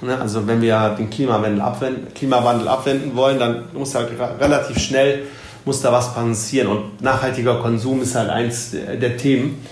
Ne? 0.00 0.18
Also 0.18 0.46
wenn 0.46 0.62
wir 0.62 0.96
den 0.98 1.10
Klimawandel 1.10 1.60
abwenden, 1.60 2.14
Klimawandel 2.14 2.68
abwenden 2.68 3.14
wollen, 3.16 3.38
dann 3.38 3.64
muss 3.74 3.94
halt 3.94 4.08
relativ 4.40 4.78
schnell 4.78 5.24
muss 5.64 5.80
da 5.80 5.92
was 5.92 6.14
passieren. 6.14 6.68
Und 6.68 7.02
nachhaltiger 7.02 7.60
Konsum 7.60 8.02
ist 8.02 8.14
halt 8.14 8.30
eins 8.30 8.72
der 8.72 9.16
Themen. 9.16 9.64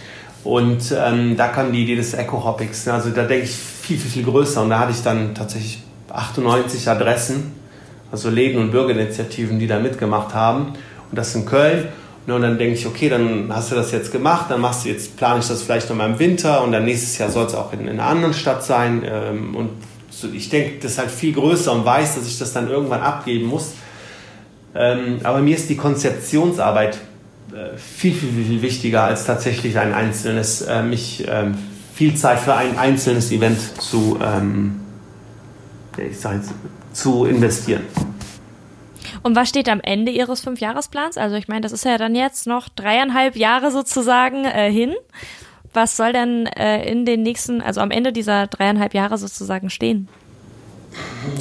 Und 0.44 0.94
ähm, 0.96 1.36
da 1.36 1.48
kam 1.48 1.72
die 1.72 1.84
Idee 1.84 1.96
des 1.96 2.14
Eco-Hoppings. 2.14 2.88
Also 2.88 3.10
da 3.10 3.24
denke 3.24 3.44
ich 3.44 3.52
viel, 3.52 3.98
viel, 3.98 4.10
viel 4.10 4.24
größer. 4.24 4.62
Und 4.62 4.70
da 4.70 4.80
hatte 4.80 4.92
ich 4.92 5.02
dann 5.02 5.34
tatsächlich 5.34 5.82
98 6.10 6.88
Adressen, 6.88 7.52
also 8.10 8.28
Läden 8.28 8.60
und 8.60 8.70
Bürgerinitiativen, 8.72 9.58
die 9.58 9.66
da 9.66 9.78
mitgemacht 9.78 10.34
haben. 10.34 10.74
Und 11.10 11.18
das 11.18 11.34
in 11.34 11.46
Köln. 11.46 11.88
Und 12.26 12.42
dann 12.42 12.56
denke 12.56 12.74
ich, 12.74 12.86
okay, 12.86 13.08
dann 13.08 13.52
hast 13.52 13.72
du 13.72 13.74
das 13.74 13.90
jetzt 13.90 14.12
gemacht, 14.12 14.46
dann 14.48 14.60
machst 14.60 14.84
du 14.84 14.90
jetzt, 14.90 15.16
plane 15.16 15.40
ich 15.40 15.48
das 15.48 15.62
vielleicht 15.62 15.88
nochmal 15.90 16.10
im 16.10 16.18
Winter 16.20 16.62
und 16.62 16.70
dann 16.70 16.84
nächstes 16.84 17.18
Jahr 17.18 17.30
soll 17.30 17.46
es 17.46 17.54
auch 17.54 17.72
in, 17.72 17.80
in 17.80 17.88
einer 17.88 18.06
anderen 18.06 18.32
Stadt 18.32 18.62
sein. 18.62 19.02
Ähm, 19.04 19.56
und 19.56 19.70
ich 20.32 20.48
denke, 20.48 20.78
das 20.80 20.92
ist 20.92 20.98
halt 20.98 21.10
viel 21.10 21.32
größer 21.32 21.72
und 21.72 21.84
weiß, 21.84 22.14
dass 22.14 22.26
ich 22.26 22.38
das 22.38 22.52
dann 22.52 22.68
irgendwann 22.68 23.00
abgeben 23.00 23.46
muss. 23.46 23.72
Ähm, 24.74 25.18
aber 25.24 25.40
mir 25.40 25.56
ist 25.56 25.68
die 25.68 25.76
Konzeptionsarbeit 25.76 26.98
viel, 27.76 28.12
viel, 28.12 28.44
viel 28.44 28.62
wichtiger 28.62 29.04
als 29.04 29.26
tatsächlich 29.26 29.78
ein 29.78 29.92
einzelnes, 29.92 30.62
äh, 30.62 30.82
mich 30.82 31.24
ähm, 31.28 31.56
viel 31.94 32.14
Zeit 32.14 32.40
für 32.40 32.54
ein 32.54 32.78
einzelnes 32.78 33.30
Event 33.30 33.58
zu, 33.80 34.18
ähm, 34.22 34.80
ich 35.96 36.18
sag 36.18 36.36
jetzt, 36.36 36.52
zu 36.92 37.24
investieren. 37.26 37.82
Und 39.22 39.36
was 39.36 39.48
steht 39.48 39.68
am 39.68 39.80
Ende 39.80 40.10
Ihres 40.10 40.40
Fünfjahresplans? 40.40 41.16
Also 41.16 41.36
ich 41.36 41.48
meine, 41.48 41.60
das 41.60 41.72
ist 41.72 41.84
ja 41.84 41.98
dann 41.98 42.14
jetzt 42.14 42.46
noch 42.46 42.68
dreieinhalb 42.68 43.36
Jahre 43.36 43.70
sozusagen 43.70 44.44
äh, 44.44 44.70
hin. 44.70 44.94
Was 45.74 45.96
soll 45.96 46.12
denn 46.12 46.46
äh, 46.46 46.84
in 46.90 47.06
den 47.06 47.22
nächsten, 47.22 47.62
also 47.62 47.80
am 47.80 47.90
Ende 47.90 48.12
dieser 48.12 48.46
dreieinhalb 48.46 48.94
Jahre 48.94 49.18
sozusagen 49.18 49.70
stehen? 49.70 50.08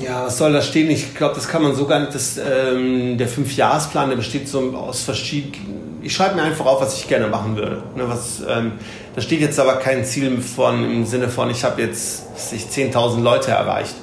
Ja, 0.02 0.26
was 0.26 0.38
soll 0.38 0.54
da 0.54 0.62
stehen? 0.62 0.90
Ich 0.90 1.16
glaube, 1.16 1.36
das 1.36 1.48
kann 1.48 1.62
man 1.62 1.76
so 1.76 1.86
gar 1.86 2.00
nicht. 2.00 2.16
Das, 2.16 2.38
ähm, 2.38 3.18
der 3.18 3.28
Fünfjahresplan, 3.28 4.10
der 4.10 4.16
besteht 4.16 4.48
so 4.48 4.60
aus 4.76 5.04
verschiedenen. 5.04 5.91
Ich 6.02 6.14
schreibe 6.14 6.36
mir 6.36 6.44
einfach 6.44 6.66
auf, 6.66 6.82
was 6.82 6.98
ich 6.98 7.08
gerne 7.08 7.28
machen 7.28 7.56
würde. 7.56 7.84
Ne, 7.96 8.04
was, 8.08 8.42
ähm, 8.48 8.74
da 9.16 9.22
steht 9.22 9.42
jetzt 9.42 9.60
aber 9.60 9.76
kein 9.76 10.04
Ziel 10.06 10.42
von, 10.42 10.84
im 10.84 11.06
Sinne 11.06 11.30
von, 11.30 11.50
ich 11.50 11.64
habe 11.64 11.82
jetzt 11.82 12.24
10.000 12.38 13.22
Leute 13.22 13.52
erreicht, 13.52 13.96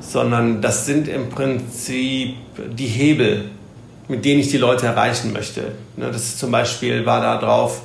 sondern 0.00 0.60
das 0.60 0.86
sind 0.86 1.08
im 1.08 1.28
Prinzip 1.28 2.36
die 2.56 2.86
Hebel, 2.86 3.50
mit 4.08 4.24
denen 4.24 4.40
ich 4.40 4.50
die 4.50 4.56
Leute 4.56 4.86
erreichen 4.86 5.32
möchte. 5.32 5.72
Ne, 5.96 6.10
das 6.10 6.38
zum 6.38 6.50
Beispiel 6.50 7.06
war 7.06 7.20
da 7.20 7.38
drauf. 7.38 7.82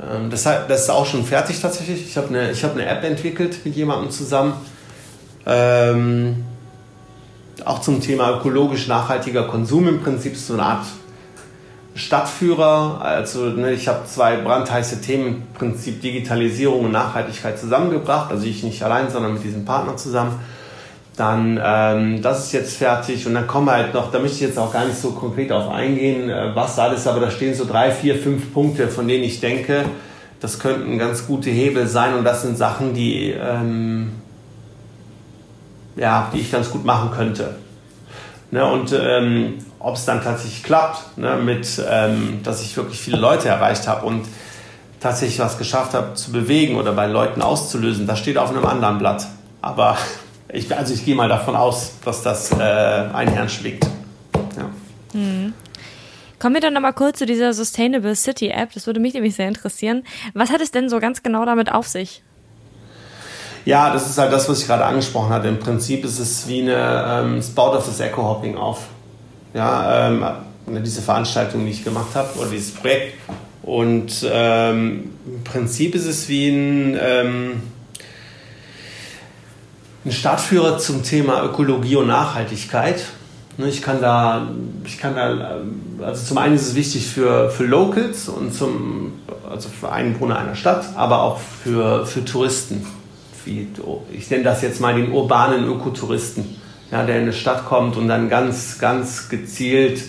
Ähm, 0.00 0.30
das, 0.30 0.44
das 0.44 0.82
ist 0.82 0.90
auch 0.90 1.06
schon 1.06 1.24
fertig 1.24 1.60
tatsächlich. 1.60 2.06
Ich 2.06 2.16
habe 2.16 2.28
eine, 2.28 2.52
hab 2.54 2.72
eine 2.74 2.86
App 2.86 3.04
entwickelt 3.04 3.64
mit 3.64 3.76
jemandem 3.76 4.10
zusammen 4.10 4.54
ähm, 5.48 6.44
auch 7.64 7.80
zum 7.80 8.00
Thema 8.00 8.36
ökologisch 8.36 8.86
nachhaltiger 8.86 9.44
Konsum 9.44 9.88
im 9.88 10.00
Prinzip 10.00 10.36
so 10.36 10.52
eine 10.52 10.62
Art 10.62 10.86
Stadtführer. 11.98 13.00
Also 13.02 13.46
ne, 13.46 13.72
ich 13.72 13.88
habe 13.88 14.06
zwei 14.06 14.36
brandheiße 14.36 15.00
Themen, 15.00 15.26
im 15.26 15.42
Prinzip 15.54 16.00
Digitalisierung 16.00 16.86
und 16.86 16.92
Nachhaltigkeit 16.92 17.58
zusammengebracht. 17.58 18.30
Also 18.30 18.46
ich 18.46 18.62
nicht 18.62 18.82
allein, 18.82 19.10
sondern 19.10 19.34
mit 19.34 19.44
diesem 19.44 19.64
Partner 19.64 19.96
zusammen. 19.96 20.40
Dann, 21.16 21.60
ähm, 21.62 22.22
das 22.22 22.46
ist 22.46 22.52
jetzt 22.52 22.76
fertig 22.76 23.26
und 23.26 23.34
dann 23.34 23.48
kommen 23.48 23.68
halt 23.68 23.92
noch, 23.92 24.12
da 24.12 24.20
möchte 24.20 24.36
ich 24.36 24.42
jetzt 24.42 24.58
auch 24.58 24.72
gar 24.72 24.84
nicht 24.84 24.96
so 24.96 25.10
konkret 25.10 25.50
auf 25.50 25.68
eingehen, 25.68 26.30
äh, 26.30 26.54
was 26.54 26.78
alles, 26.78 27.08
aber 27.08 27.18
da 27.18 27.30
stehen 27.32 27.54
so 27.54 27.64
drei, 27.64 27.90
vier, 27.90 28.14
fünf 28.14 28.52
Punkte, 28.54 28.86
von 28.86 29.08
denen 29.08 29.24
ich 29.24 29.40
denke, 29.40 29.84
das 30.38 30.60
könnten 30.60 30.96
ganz 30.96 31.26
gute 31.26 31.50
Hebel 31.50 31.88
sein 31.88 32.14
und 32.14 32.22
das 32.22 32.42
sind 32.42 32.56
Sachen, 32.56 32.94
die 32.94 33.30
ähm, 33.32 34.12
ja, 35.98 36.30
die 36.32 36.38
ich 36.38 36.52
ganz 36.52 36.70
gut 36.70 36.84
machen 36.84 37.10
könnte. 37.10 37.56
Ne, 38.50 38.64
und 38.64 38.94
ähm, 38.98 39.54
ob 39.80 39.96
es 39.96 40.04
dann 40.04 40.22
tatsächlich 40.22 40.62
klappt, 40.62 41.18
ne, 41.18 41.36
mit, 41.36 41.80
ähm, 41.88 42.40
dass 42.42 42.62
ich 42.62 42.76
wirklich 42.76 43.00
viele 43.00 43.18
Leute 43.18 43.48
erreicht 43.48 43.86
habe 43.86 44.06
und 44.06 44.26
tatsächlich 45.00 45.38
was 45.38 45.58
geschafft 45.58 45.94
habe 45.94 46.14
zu 46.14 46.32
bewegen 46.32 46.76
oder 46.76 46.92
bei 46.92 47.06
Leuten 47.06 47.42
auszulösen, 47.42 48.06
das 48.06 48.18
steht 48.18 48.38
auf 48.38 48.50
einem 48.50 48.64
anderen 48.66 48.98
Blatt. 48.98 49.26
Aber 49.62 49.96
ich, 50.48 50.74
also 50.76 50.94
ich 50.94 51.04
gehe 51.04 51.14
mal 51.14 51.28
davon 51.28 51.56
aus, 51.56 51.92
dass 52.04 52.22
das 52.22 52.52
äh, 52.52 52.54
einherschlägt. 53.12 53.86
Ja. 54.56 55.18
Mhm. 55.18 55.54
Kommen 56.38 56.54
wir 56.54 56.60
dann 56.60 56.74
nochmal 56.74 56.92
kurz 56.92 57.18
zu 57.18 57.26
dieser 57.26 57.52
Sustainable 57.52 58.14
City 58.14 58.48
App. 58.48 58.72
Das 58.72 58.86
würde 58.86 59.00
mich 59.00 59.14
nämlich 59.14 59.34
sehr 59.34 59.48
interessieren. 59.48 60.04
Was 60.34 60.50
hat 60.50 60.60
es 60.60 60.70
denn 60.70 60.88
so 60.88 61.00
ganz 61.00 61.24
genau 61.24 61.44
damit 61.44 61.72
auf 61.72 61.88
sich? 61.88 62.22
Ja, 63.64 63.92
das 63.92 64.08
ist 64.08 64.18
halt 64.18 64.32
das, 64.32 64.48
was 64.48 64.60
ich 64.60 64.66
gerade 64.66 64.84
angesprochen 64.84 65.30
hatte. 65.30 65.48
Im 65.48 65.58
Prinzip 65.58 66.04
ist 66.04 66.20
es 66.20 66.46
wie 66.46 66.62
eine, 66.62 67.04
ähm, 67.06 67.38
es 67.38 67.50
baut 67.50 67.76
auf 67.76 67.86
das 67.86 67.98
Eco-Hopping 67.98 68.56
auf. 68.56 68.86
Ja, 69.58 70.06
ähm, 70.06 70.24
diese 70.84 71.02
Veranstaltung, 71.02 71.64
die 71.64 71.72
ich 71.72 71.82
gemacht 71.82 72.14
habe, 72.14 72.38
oder 72.38 72.48
dieses 72.48 72.70
Projekt. 72.70 73.14
Und 73.64 74.24
ähm, 74.30 75.10
im 75.26 75.42
Prinzip 75.42 75.96
ist 75.96 76.06
es 76.06 76.28
wie 76.28 76.48
ein, 76.48 76.96
ähm, 77.00 77.62
ein 80.04 80.12
Startführer 80.12 80.78
zum 80.78 81.02
Thema 81.02 81.42
Ökologie 81.42 81.96
und 81.96 82.06
Nachhaltigkeit. 82.06 83.02
Ne, 83.56 83.66
ich 83.66 83.82
kann 83.82 84.00
da, 84.00 84.46
ich 84.84 84.96
kann 84.96 85.16
da, 85.16 85.58
also 86.04 86.24
zum 86.24 86.38
einen 86.38 86.54
ist 86.54 86.68
es 86.68 86.74
wichtig 86.76 87.08
für, 87.08 87.50
für 87.50 87.64
Locals 87.64 88.28
und 88.28 88.54
zum, 88.54 89.14
also 89.50 89.68
für 89.68 89.90
Einwohner 89.90 90.38
einer 90.38 90.54
Stadt, 90.54 90.84
aber 90.94 91.20
auch 91.24 91.40
für, 91.64 92.06
für 92.06 92.24
Touristen 92.24 92.86
ich 94.12 94.30
nenne 94.30 94.44
das 94.44 94.62
jetzt 94.62 94.80
mal 94.80 94.94
den 94.94 95.12
urbanen 95.12 95.64
Ökotouristen, 95.64 96.57
ja, 96.90 97.04
der 97.04 97.16
in 97.16 97.22
eine 97.22 97.32
Stadt 97.32 97.66
kommt 97.66 97.96
und 97.96 98.08
dann 98.08 98.28
ganz, 98.28 98.78
ganz 98.78 99.28
gezielt 99.28 100.02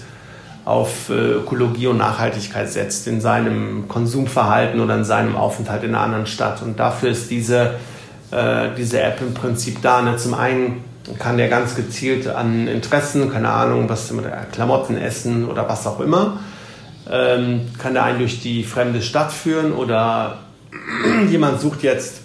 auf 0.65 1.09
äh, 1.09 1.13
Ökologie 1.13 1.87
und 1.87 1.97
Nachhaltigkeit 1.97 2.69
setzt 2.69 3.07
in 3.07 3.21
seinem 3.21 3.87
Konsumverhalten 3.87 4.79
oder 4.79 4.95
in 4.95 5.03
seinem 5.03 5.35
Aufenthalt 5.35 5.83
in 5.83 5.95
einer 5.95 6.03
anderen 6.03 6.27
Stadt. 6.27 6.61
Und 6.61 6.79
dafür 6.79 7.09
ist 7.09 7.31
diese, 7.31 7.75
äh, 8.31 8.69
diese 8.77 9.01
App 9.01 9.19
im 9.21 9.33
Prinzip 9.33 9.81
da. 9.81 10.01
Ne? 10.01 10.17
Zum 10.17 10.33
einen 10.35 10.83
kann 11.17 11.37
der 11.37 11.49
ganz 11.49 11.75
gezielt 11.75 12.27
an 12.27 12.67
Interessen, 12.67 13.31
keine 13.31 13.49
Ahnung, 13.49 13.89
was 13.89 14.11
mit 14.11 14.25
Klamotten 14.51 14.97
essen 14.97 15.47
oder 15.49 15.67
was 15.67 15.87
auch 15.87 15.99
immer, 15.99 16.39
ähm, 17.09 17.61
kann 17.79 17.93
der 17.93 18.03
einen 18.03 18.19
durch 18.19 18.41
die 18.41 18.63
fremde 18.63 19.01
Stadt 19.01 19.31
führen 19.31 19.73
oder 19.73 20.39
jemand 21.29 21.59
sucht 21.59 21.81
jetzt 21.81 22.21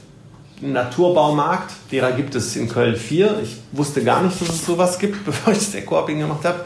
Naturbaumarkt, 0.73 1.73
derer 1.93 2.13
gibt 2.13 2.35
es 2.35 2.57
in 2.57 2.69
Köln 2.69 2.97
vier. 2.97 3.39
Ich 3.43 3.57
wusste 3.73 4.03
gar 4.03 4.23
nicht, 4.23 4.41
dass 4.41 4.49
es 4.49 4.67
sowas 4.67 4.99
gibt, 4.99 5.25
bevor 5.27 5.53
ich 5.53 5.59
das 5.59 5.75
Eco-Hopping 5.75 6.19
gemacht 6.19 6.45
habe. 6.45 6.61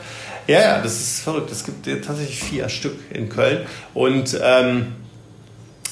Ja, 0.46 0.60
ja, 0.60 0.80
das 0.80 0.92
ist 0.92 1.20
verrückt. 1.20 1.50
Es 1.52 1.64
gibt 1.64 1.84
tatsächlich 1.84 2.42
vier 2.42 2.68
Stück 2.68 2.96
in 3.10 3.28
Köln. 3.28 3.66
Und, 3.92 4.38
ähm, 4.42 4.94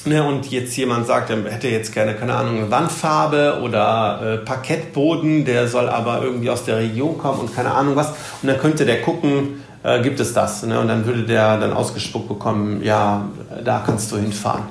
ne, 0.05 0.23
und 0.23 0.49
jetzt 0.49 0.75
jemand 0.77 1.05
sagt, 1.05 1.29
er 1.29 1.43
hätte 1.43 1.67
jetzt 1.67 1.93
gerne, 1.93 2.15
keine 2.15 2.33
Ahnung, 2.33 2.71
Wandfarbe 2.71 3.59
oder 3.61 4.21
äh, 4.23 4.37
Parkettboden, 4.45 5.45
der 5.45 5.67
soll 5.67 5.87
aber 5.89 6.23
irgendwie 6.23 6.49
aus 6.49 6.65
der 6.65 6.77
Region 6.77 7.19
kommen 7.19 7.41
und 7.41 7.55
keine 7.55 7.71
Ahnung 7.71 7.95
was. 7.95 8.09
Und 8.41 8.47
dann 8.47 8.57
könnte 8.57 8.85
der 8.85 9.01
gucken, 9.01 9.63
äh, 9.83 10.01
gibt 10.01 10.19
es 10.19 10.33
das? 10.33 10.63
Ne? 10.63 10.79
Und 10.79 10.87
dann 10.87 11.05
würde 11.05 11.23
der 11.23 11.59
dann 11.59 11.73
ausgespuckt 11.73 12.27
bekommen, 12.27 12.83
ja, 12.83 13.29
da 13.63 13.83
kannst 13.85 14.11
du 14.11 14.17
hinfahren. 14.17 14.63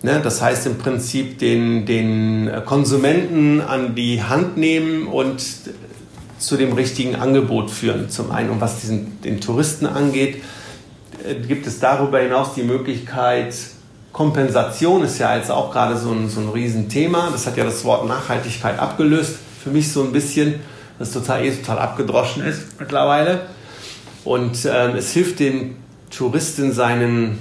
Ne, 0.00 0.20
das 0.22 0.40
heißt 0.40 0.66
im 0.66 0.78
Prinzip 0.78 1.40
den, 1.40 1.84
den 1.84 2.50
Konsumenten 2.64 3.60
an 3.60 3.96
die 3.96 4.22
Hand 4.22 4.56
nehmen 4.56 5.08
und 5.08 5.42
zu 6.38 6.56
dem 6.56 6.72
richtigen 6.72 7.16
Angebot 7.16 7.70
führen. 7.70 8.08
Zum 8.08 8.30
einen, 8.30 8.50
und 8.50 8.60
was 8.60 8.80
diesen, 8.80 9.20
den 9.22 9.40
Touristen 9.40 9.86
angeht, 9.86 10.42
äh, 11.24 11.34
gibt 11.34 11.66
es 11.66 11.80
darüber 11.80 12.20
hinaus 12.20 12.54
die 12.54 12.62
Möglichkeit, 12.62 13.54
Kompensation 14.12 15.04
ist 15.04 15.18
ja 15.18 15.36
jetzt 15.36 15.50
auch 15.50 15.70
gerade 15.72 15.96
so 15.96 16.10
ein, 16.10 16.28
so 16.28 16.40
ein 16.40 16.48
Riesenthema. 16.48 17.28
Das 17.30 17.46
hat 17.46 17.56
ja 17.56 17.64
das 17.64 17.84
Wort 17.84 18.06
Nachhaltigkeit 18.08 18.78
abgelöst. 18.78 19.36
Für 19.62 19.70
mich 19.70 19.92
so 19.92 20.02
ein 20.02 20.12
bisschen, 20.12 20.56
das 20.98 21.12
total 21.12 21.44
eh 21.44 21.50
total 21.52 21.78
abgedroschen 21.78 22.42
ist 22.44 22.80
mittlerweile. 22.80 23.42
Und 24.24 24.58
ähm, 24.64 24.96
es 24.96 25.12
hilft 25.12 25.38
dem 25.38 25.76
Touristen 26.10 26.72
seinen 26.72 27.38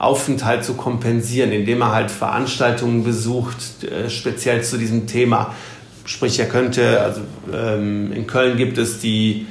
Aufenthalt 0.00 0.64
zu 0.64 0.74
kompensieren, 0.74 1.52
indem 1.52 1.82
er 1.82 1.92
halt 1.92 2.10
Veranstaltungen 2.10 3.04
besucht, 3.04 3.84
äh, 3.84 4.10
speziell 4.10 4.64
zu 4.64 4.78
diesem 4.78 5.06
Thema. 5.06 5.54
Sprich, 6.04 6.40
er 6.40 6.46
könnte, 6.46 7.00
also 7.00 7.20
ähm, 7.52 8.12
in 8.12 8.26
Köln 8.26 8.56
gibt 8.56 8.78
es 8.78 8.98
die 8.98 9.46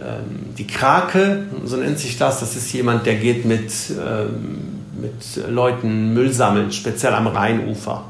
ähm, 0.00 0.54
die 0.56 0.66
Krake, 0.66 1.44
so 1.64 1.76
nennt 1.76 1.98
sich 1.98 2.16
das, 2.16 2.40
das 2.40 2.56
ist 2.56 2.72
jemand, 2.72 3.06
der 3.06 3.16
geht 3.16 3.44
mit, 3.44 3.72
ähm, 3.90 4.58
mit 5.00 5.48
Leuten 5.48 6.14
Müll 6.14 6.32
sammeln, 6.32 6.72
speziell 6.72 7.12
am 7.12 7.26
Rheinufer. 7.26 8.04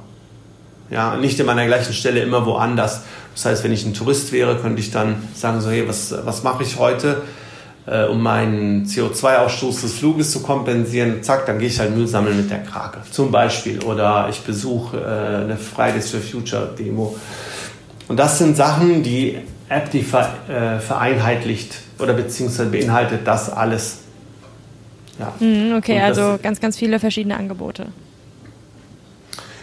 Ja, 0.91 1.17
nicht 1.17 1.39
immer 1.41 1.53
an 1.53 1.59
der 1.59 1.67
gleichen 1.67 1.93
Stelle, 1.93 2.21
immer 2.21 2.45
woanders. 2.47 3.03
Das 3.35 3.45
heißt, 3.45 3.65
wenn 3.65 3.73
ich 3.73 3.85
ein 3.87 3.95
Tourist 3.95 4.33
wäre, 4.33 4.57
könnte 4.57 4.81
ich 4.81 4.91
dann 4.91 5.17
sagen, 5.35 5.61
so, 5.61 5.71
hey, 5.71 5.87
was, 5.89 6.15
was 6.25 6.43
mache 6.43 6.63
ich 6.63 6.79
heute, 6.79 7.23
äh, 7.91 8.05
um 8.05 8.23
meinen 8.23 8.87
CO2-Ausstoß 8.87 9.83
des 9.83 9.95
Fluges 9.95 10.31
zu 10.31 10.41
kompensieren? 10.41 11.23
Zack, 11.23 11.47
dann 11.47 11.59
gehe 11.59 11.69
ich 11.69 11.79
halt 11.81 11.95
Müll 11.97 12.07
sammeln 12.07 12.37
mit 12.37 12.51
der 12.51 12.63
Krake, 12.63 13.01
zum 13.11 13.31
Beispiel. 13.31 13.83
Oder 13.83 14.29
ich 14.31 14.41
besuche 14.41 14.99
äh, 14.99 15.45
eine 15.45 15.57
Fridays 15.57 16.11
for 16.11 16.21
Future 16.21 16.75
Demo. 16.79 17.17
Und 18.09 18.17
das 18.17 18.39
sind 18.39 18.57
Sachen, 18.57 19.03
die 19.03 19.39
App, 19.69 19.91
die 19.91 20.01
äh, 20.01 20.79
vereinheitlicht 20.81 21.75
oder 21.99 22.13
beziehungsweise 22.13 22.71
beinhaltet 22.71 23.21
das 23.25 23.51
alles. 23.51 23.99
Ja. 25.19 25.33
Mhm, 25.39 25.77
okay, 25.77 26.01
also 26.01 26.39
ganz, 26.43 26.61
ganz 26.61 26.77
viele 26.77 26.99
verschiedene 26.99 27.37
Angebote. 27.37 27.87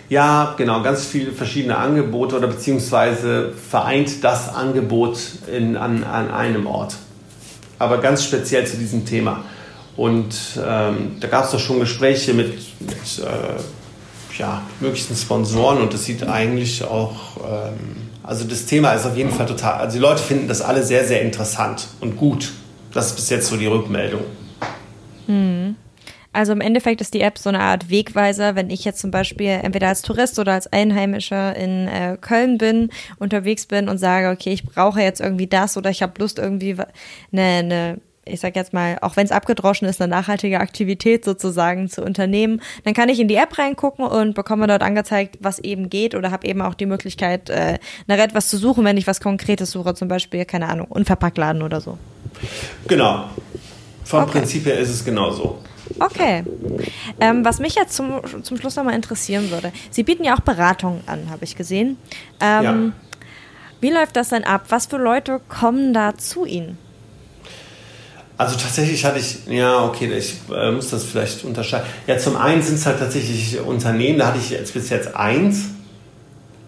Ja, 0.09 0.53
genau, 0.57 0.81
ganz 0.83 1.05
viele 1.05 1.31
verschiedene 1.33 1.77
Angebote 1.77 2.37
oder 2.37 2.47
beziehungsweise 2.47 3.51
vereint 3.51 4.23
das 4.23 4.53
Angebot 4.53 5.19
in, 5.53 5.75
an, 5.75 6.05
an 6.05 6.31
einem 6.31 6.65
Ort. 6.65 6.95
Aber 7.79 7.99
ganz 7.99 8.23
speziell 8.23 8.65
zu 8.65 8.77
diesem 8.77 9.05
Thema. 9.05 9.43
Und 9.95 10.35
ähm, 10.63 11.17
da 11.19 11.27
gab 11.27 11.45
es 11.45 11.51
doch 11.51 11.59
schon 11.59 11.79
Gespräche 11.79 12.33
mit, 12.33 12.53
mit 12.79 13.19
äh, 13.19 14.37
ja, 14.37 14.61
möglichen 14.79 15.15
Sponsoren 15.15 15.81
und 15.81 15.93
das 15.93 16.05
sieht 16.05 16.23
eigentlich 16.23 16.83
auch, 16.83 17.37
ähm, 17.37 18.09
also 18.23 18.45
das 18.45 18.65
Thema 18.65 18.93
ist 18.93 19.05
auf 19.05 19.17
jeden 19.17 19.31
Fall 19.31 19.47
total, 19.47 19.79
also 19.79 19.97
die 19.97 20.01
Leute 20.01 20.21
finden 20.21 20.47
das 20.47 20.61
alle 20.61 20.83
sehr, 20.83 21.05
sehr 21.05 21.21
interessant 21.21 21.87
und 21.99 22.17
gut. 22.17 22.51
Das 22.93 23.07
ist 23.07 23.15
bis 23.15 23.29
jetzt 23.29 23.47
so 23.47 23.57
die 23.57 23.65
Rückmeldung. 23.65 24.21
Hm. 25.25 25.75
Also 26.37 26.51
im 26.51 26.61
Endeffekt 26.61 27.01
ist 27.01 27.15
die 27.15 27.21
App 27.21 27.39
so 27.39 27.49
eine 27.49 27.61
Art 27.61 27.89
Wegweiser, 27.89 28.53
wenn 28.53 28.69
ich 28.69 28.85
jetzt 28.85 28.99
zum 28.99 29.09
Beispiel 29.09 29.59
entweder 29.63 29.87
als 29.87 30.03
Tourist 30.03 30.37
oder 30.37 30.53
als 30.53 30.71
Einheimischer 30.71 31.55
in 31.55 31.87
äh, 31.87 32.15
Köln 32.21 32.59
bin, 32.59 32.91
unterwegs 33.17 33.65
bin 33.65 33.89
und 33.89 33.97
sage, 33.97 34.29
okay, 34.29 34.51
ich 34.51 34.63
brauche 34.63 35.01
jetzt 35.01 35.19
irgendwie 35.19 35.47
das 35.47 35.77
oder 35.77 35.89
ich 35.89 36.03
habe 36.03 36.13
Lust 36.19 36.37
irgendwie 36.37 36.75
eine, 37.31 37.41
eine 37.41 37.97
ich 38.23 38.39
sag 38.39 38.55
jetzt 38.55 38.71
mal, 38.71 38.99
auch 39.01 39.15
wenn 39.15 39.25
es 39.25 39.31
abgedroschen 39.31 39.87
ist, 39.87 39.99
eine 39.99 40.11
nachhaltige 40.11 40.59
Aktivität 40.59 41.25
sozusagen 41.25 41.89
zu 41.89 42.03
unternehmen, 42.03 42.61
dann 42.83 42.93
kann 42.93 43.09
ich 43.09 43.19
in 43.19 43.27
die 43.27 43.33
App 43.33 43.57
reingucken 43.57 44.05
und 44.05 44.35
bekomme 44.35 44.67
dort 44.67 44.83
angezeigt, 44.83 45.39
was 45.39 45.57
eben 45.57 45.89
geht 45.89 46.13
oder 46.13 46.29
habe 46.29 46.45
eben 46.45 46.61
auch 46.61 46.75
die 46.75 46.85
Möglichkeit, 46.85 47.49
äh, 47.49 47.79
nach 48.05 48.19
etwas 48.19 48.47
zu 48.47 48.57
suchen, 48.57 48.85
wenn 48.85 48.97
ich 48.97 49.07
was 49.07 49.21
Konkretes 49.21 49.71
suche, 49.71 49.95
zum 49.95 50.07
Beispiel, 50.07 50.45
keine 50.45 50.69
Ahnung, 50.69 50.85
Unverpacktladen 50.87 51.63
oder 51.63 51.81
so. 51.81 51.97
Genau. 52.87 53.25
Vom 54.03 54.21
okay. 54.21 54.33
Prinzip 54.33 54.67
her 54.67 54.77
ist 54.77 54.89
es 54.89 55.03
genauso. 55.03 55.57
Okay. 55.99 56.43
Ähm, 57.19 57.43
was 57.45 57.59
mich 57.59 57.75
jetzt 57.75 57.95
zum, 57.95 58.21
zum 58.43 58.57
Schluss 58.57 58.75
nochmal 58.75 58.95
interessieren 58.95 59.49
würde, 59.51 59.71
Sie 59.91 60.03
bieten 60.03 60.23
ja 60.23 60.35
auch 60.35 60.41
Beratungen 60.41 61.01
an, 61.07 61.29
habe 61.29 61.43
ich 61.43 61.55
gesehen. 61.55 61.97
Ähm, 62.39 62.63
ja. 62.63 62.75
Wie 63.79 63.91
läuft 63.91 64.15
das 64.15 64.29
denn 64.29 64.43
ab? 64.43 64.65
Was 64.69 64.87
für 64.87 64.97
Leute 64.97 65.39
kommen 65.47 65.93
da 65.93 66.17
zu 66.17 66.45
Ihnen? 66.45 66.77
Also 68.37 68.55
tatsächlich 68.55 69.03
hatte 69.03 69.17
ich, 69.17 69.47
ja, 69.47 69.83
okay, 69.83 70.11
ich 70.15 70.35
äh, 70.53 70.71
muss 70.71 70.91
das 70.91 71.03
vielleicht 71.03 71.43
unterscheiden. 71.43 71.87
Ja, 72.05 72.19
zum 72.19 72.37
einen 72.37 72.61
sind 72.61 72.75
es 72.75 72.85
halt 72.85 72.99
tatsächlich 72.99 73.59
Unternehmen, 73.59 74.19
da 74.19 74.27
hatte 74.27 74.37
ich 74.37 74.51
jetzt 74.51 74.73
bis 74.73 74.89
jetzt 74.89 75.15
eins. 75.15 75.69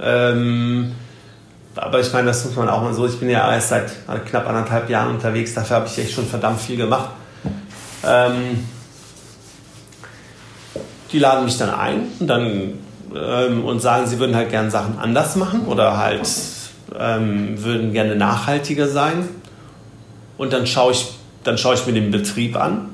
Ähm, 0.01 0.93
aber 1.75 1.99
ich 1.99 2.11
meine, 2.11 2.27
das 2.27 2.43
muss 2.45 2.55
man 2.55 2.69
auch 2.69 2.81
mal 2.81 2.93
so, 2.93 3.05
ich 3.05 3.19
bin 3.19 3.29
ja 3.29 3.51
erst 3.53 3.69
seit 3.69 3.91
knapp 4.25 4.47
anderthalb 4.47 4.89
Jahren 4.89 5.13
unterwegs, 5.13 5.53
dafür 5.53 5.77
habe 5.77 5.87
ich 5.87 5.97
echt 5.99 6.11
schon 6.11 6.25
verdammt 6.25 6.59
viel 6.59 6.77
gemacht. 6.77 7.11
Ähm, 8.03 8.65
die 11.11 11.19
laden 11.19 11.45
mich 11.45 11.57
dann 11.57 11.69
ein 11.69 12.07
und, 12.19 12.27
dann, 12.27 12.73
ähm, 13.15 13.65
und 13.65 13.81
sagen, 13.81 14.07
sie 14.07 14.19
würden 14.19 14.35
halt 14.35 14.49
gerne 14.49 14.71
Sachen 14.71 14.99
anders 14.99 15.35
machen 15.35 15.65
oder 15.67 15.97
halt 15.97 16.29
ähm, 16.97 17.63
würden 17.63 17.93
gerne 17.93 18.15
nachhaltiger 18.15 18.87
sein. 18.87 19.27
Und 20.37 20.53
dann 20.53 20.65
schaue 20.67 20.93
ich, 20.93 21.07
dann 21.43 21.55
ich 21.55 21.85
mir 21.85 21.93
den 21.93 22.11
Betrieb 22.11 22.55
an 22.55 22.89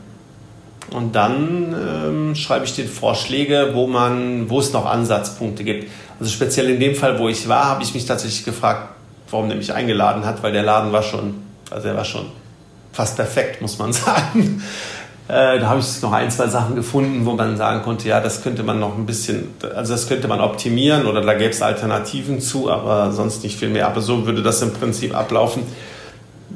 und 0.91 1.15
dann 1.15 1.75
ähm, 1.75 2.36
schreibe 2.36 2.65
ich 2.65 2.75
den 2.75 2.88
Vorschläge, 2.88 3.71
wo, 3.73 3.88
man, 3.88 4.49
wo 4.49 4.60
es 4.60 4.71
noch 4.73 4.86
Ansatzpunkte 4.86 5.63
gibt. 5.63 5.89
Also 6.19 6.32
speziell 6.32 6.69
in 6.69 6.80
dem 6.80 6.95
Fall, 6.95 7.19
wo 7.19 7.28
ich 7.28 7.47
war, 7.47 7.65
habe 7.65 7.84
ich 7.84 7.93
mich 7.93 8.06
tatsächlich 8.06 8.45
gefragt, 8.45 8.89
warum 9.30 9.49
der 9.49 9.58
mich 9.58 9.73
eingeladen 9.73 10.25
hat, 10.25 10.43
weil 10.43 10.54
der 10.54 10.63
Laden 10.63 10.91
war 10.91 11.04
schon, 11.04 11.36
also 11.69 11.88
er 11.88 11.95
war 11.95 12.06
schon 12.06 12.28
fast 12.93 13.15
perfekt, 13.15 13.62
muss 13.62 13.78
man 13.78 13.93
sagen. 13.93 14.63
Äh, 15.28 15.60
da 15.60 15.70
habe 15.70 15.80
ich 15.80 16.02
noch 16.04 16.12
ein, 16.12 16.30
zwei 16.30 16.48
Sachen 16.48 16.76
gefunden, 16.76 17.26
wo 17.26 17.34
man 17.34 17.58
sagen 17.58 17.82
konnte, 17.82 18.08
ja, 18.08 18.20
das 18.20 18.44
könnte 18.44 18.62
man 18.62 18.80
noch 18.80 18.96
ein 18.96 19.08
bisschen, 19.08 19.56
also 19.76 19.94
das 19.94 20.08
könnte 20.08 20.28
man 20.28 20.40
optimieren 20.40 21.08
oder 21.08 21.22
da 21.22 21.34
gäbe 21.34 21.50
es 21.50 21.64
Alternativen 21.64 22.40
zu, 22.40 22.70
aber 22.70 23.12
sonst 23.12 23.44
nicht 23.44 23.58
viel 23.58 23.70
mehr. 23.70 23.88
Aber 23.88 24.02
so 24.02 24.28
würde 24.28 24.44
das 24.44 24.62
im 24.62 24.72
Prinzip 24.72 25.16
ablaufen. 25.16 25.64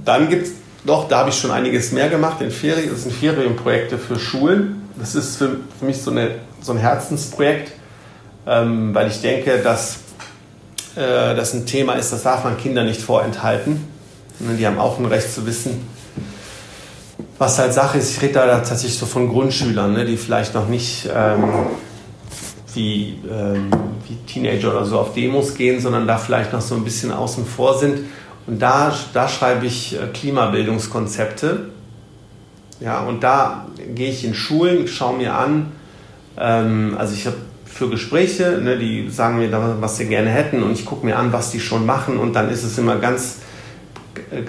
Dann 0.06 0.30
gibt 0.30 0.48
es 0.48 0.54
doch, 0.86 1.08
da 1.08 1.20
habe 1.20 1.30
ich 1.30 1.36
schon 1.36 1.52
einiges 1.52 1.92
mehr 1.92 2.10
gemacht 2.10 2.42
in 2.42 2.52
Ferien. 2.52 2.92
Das 2.92 3.04
sind 3.04 3.14
Ferienprojekte 3.14 3.98
für 3.98 4.20
Schulen. 4.20 4.88
Das 4.98 5.16
ist 5.16 5.38
für, 5.38 5.58
für 5.78 5.86
mich 5.86 6.02
so, 6.02 6.12
eine, 6.12 6.36
so 6.62 6.72
ein 6.72 6.78
Herzensprojekt, 6.78 7.72
ähm, 8.46 8.94
weil 8.94 9.08
ich 9.08 9.22
denke, 9.22 9.60
dass 9.64 9.98
äh, 10.96 11.36
das 11.36 11.54
ein 11.54 11.66
Thema 11.66 11.94
ist, 11.94 12.14
das 12.14 12.24
darf 12.24 12.44
man 12.44 12.58
Kindern 12.58 12.86
nicht 12.86 13.02
vorenthalten. 13.02 13.88
Die 14.40 14.66
haben 14.66 14.78
auch 14.78 15.00
ein 15.00 15.06
Recht 15.06 15.34
zu 15.34 15.46
wissen, 15.46 15.88
was 17.40 17.58
halt 17.58 17.74
Sache 17.74 17.98
ist, 17.98 18.12
ich 18.12 18.22
rede 18.22 18.34
da 18.34 18.60
tatsächlich 18.60 19.00
so 19.00 19.06
von 19.06 19.30
Grundschülern, 19.30 19.94
ne, 19.94 20.06
die 20.06 20.18
vielleicht 20.18 20.54
noch 20.54 20.68
nicht 20.68 21.10
ähm, 21.12 21.44
wie, 22.74 23.18
ähm, 23.32 23.72
wie 24.08 24.16
Teenager 24.32 24.72
oder 24.72 24.86
so 24.86 25.00
auf 25.00 25.14
Demos 25.14 25.56
gehen, 25.56 25.80
sondern 25.80 26.06
da 26.06 26.18
vielleicht 26.18 26.52
noch 26.52 26.62
so 26.62 26.76
ein 26.76 26.84
bisschen 26.84 27.12
außen 27.14 27.46
vor 27.46 27.80
sind. 27.80 28.00
Und 28.46 28.62
da, 28.62 28.94
da 29.14 29.30
schreibe 29.30 29.66
ich 29.66 29.96
äh, 29.96 30.08
Klimabildungskonzepte. 30.14 31.70
Ja, 32.82 33.02
und 33.02 33.24
da 33.24 33.68
gehe 33.96 34.10
ich 34.10 34.26
in 34.26 34.34
Schulen, 34.34 34.88
schaue 34.88 35.18
mir 35.18 35.34
an, 35.34 35.72
ähm, 36.38 36.96
also 36.98 37.14
ich 37.14 37.26
habe 37.26 37.38
für 37.66 37.90
Gespräche, 37.90 38.60
ne, 38.62 38.78
die 38.78 39.10
sagen 39.10 39.38
mir, 39.38 39.50
was 39.80 39.96
sie 39.96 40.08
gerne 40.08 40.30
hätten 40.30 40.62
und 40.62 40.74
ich 40.74 40.86
gucke 40.86 41.06
mir 41.06 41.18
an, 41.18 41.32
was 41.32 41.52
die 41.52 41.62
schon 41.62 41.86
machen 41.86 42.18
und 42.18 42.34
dann 42.34 42.50
ist 42.50 42.64
es 42.64 42.78
immer 42.78 42.98
ganz 42.98 43.38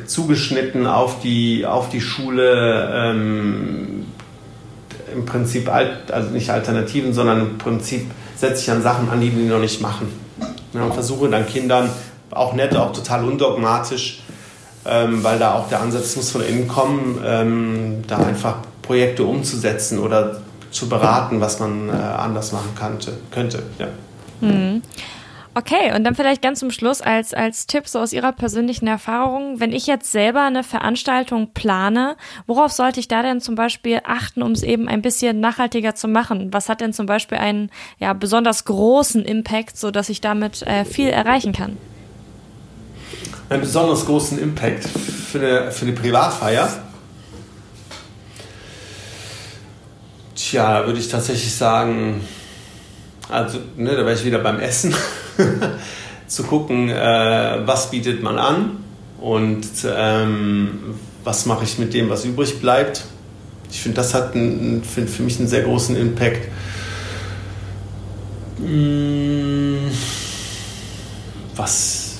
zugeschnitten 0.07 0.87
auf 0.87 1.21
die, 1.21 1.67
auf 1.67 1.89
die 1.89 2.01
Schule 2.01 2.91
ähm, 2.93 4.07
im 5.13 5.27
Prinzip, 5.27 5.69
alt, 5.69 6.11
also 6.11 6.31
nicht 6.31 6.51
Alternativen, 6.51 7.13
sondern 7.13 7.41
im 7.41 7.59
Prinzip 7.59 8.11
setze 8.37 8.63
ich 8.63 8.71
an 8.71 8.83
Sachen 8.83 9.09
an, 9.11 9.21
die 9.21 9.31
die 9.31 9.43
noch 9.43 9.59
nicht 9.59 9.81
machen. 9.81 10.09
Ja, 10.73 10.85
und 10.85 10.95
versuche 10.95 11.29
dann 11.29 11.47
Kindern, 11.47 11.91
auch 12.31 12.55
nett, 12.55 12.77
auch 12.77 12.93
total 12.93 13.25
undogmatisch, 13.25 14.23
ähm, 14.87 15.23
weil 15.23 15.39
da 15.39 15.55
auch 15.55 15.69
der 15.69 15.81
Ansatz 15.81 16.17
muss 16.17 16.31
von 16.31 16.43
innen 16.43 16.69
kommen, 16.69 17.21
ähm, 17.25 18.03
da 18.07 18.19
einfach 18.19 18.57
Projekte 18.83 19.25
umzusetzen 19.25 19.99
oder 19.99 20.41
zu 20.71 20.89
beraten, 20.89 21.41
was 21.41 21.59
man 21.59 21.89
äh, 21.89 21.93
anders 21.93 22.53
machen 22.53 22.71
kannte, 22.79 23.13
könnte. 23.31 23.63
Ja. 23.79 23.89
Mhm. 24.41 24.83
Okay, 25.53 25.93
und 25.97 26.05
dann 26.05 26.15
vielleicht 26.15 26.43
ganz 26.43 26.61
zum 26.61 26.71
Schluss 26.71 27.03
als, 27.03 27.35
als 27.35 27.67
Tipp 27.67 27.89
so 27.89 27.99
aus 27.99 28.13
Ihrer 28.13 28.31
persönlichen 28.31 28.87
Erfahrung, 28.87 29.59
wenn 29.59 29.73
ich 29.73 29.89
jetzt 29.89 30.13
selber 30.13 30.43
eine 30.43 30.63
Veranstaltung 30.63 31.53
plane, 31.53 32.17
worauf 32.47 32.71
sollte 32.71 33.01
ich 33.01 33.09
da 33.09 33.23
denn 33.23 33.41
zum 33.41 33.57
Beispiel 33.57 34.01
achten, 34.05 34.43
um 34.43 34.53
es 34.53 34.63
eben 34.63 34.89
ein 34.89 35.03
bisschen 35.03 35.41
nachhaltiger 35.41 35.97
zu 35.97 36.07
machen? 36.07 36.53
Was 36.53 36.69
hat 36.69 36.81
denn 36.81 36.93
zum 36.93 37.07
Beispiel 37.07 37.39
einen 37.39 37.71
ja, 37.99 38.13
besonders 38.13 38.65
großen 38.65 39.25
Impact, 39.25 39.77
so 39.77 39.91
dass 39.91 40.09
ich 40.09 40.21
damit 40.21 40.63
äh, 40.63 40.85
viel 40.85 41.09
erreichen 41.09 41.53
kann? 41.53 41.77
Einen 43.49 43.63
besonders 43.63 44.07
großen 44.07 44.39
Impact 44.39 44.85
für 44.85 45.39
eine, 45.39 45.73
für 45.73 45.85
eine 45.85 45.95
Privatfeier? 45.95 46.69
Tja, 50.37 50.87
würde 50.87 51.01
ich 51.01 51.09
tatsächlich 51.09 51.53
sagen, 51.53 52.21
also 53.31 53.59
ne, 53.77 53.91
da 53.91 53.99
wäre 53.99 54.15
ich 54.15 54.25
wieder 54.25 54.39
beim 54.39 54.59
Essen. 54.61 54.95
zu 56.31 56.45
gucken, 56.45 56.89
äh, 56.89 57.59
was 57.67 57.91
bietet 57.91 58.23
man 58.23 58.39
an 58.39 58.85
und 59.21 59.67
ähm, 59.85 60.95
was 61.25 61.45
mache 61.45 61.65
ich 61.65 61.79
mit 61.79 61.93
dem, 61.93 62.09
was 62.09 62.25
übrig 62.25 62.61
bleibt. 62.61 63.05
Ich 63.71 63.83
finde, 63.83 63.97
das 63.97 64.15
hat 64.15 64.35
ein, 64.35 64.83
für, 64.85 65.07
für 65.07 65.23
mich 65.23 65.39
einen 65.39 65.49
sehr 65.49 65.63
großen 65.63 65.97
Impact. 65.97 66.49
Hm, 68.59 69.91
was? 71.57 72.17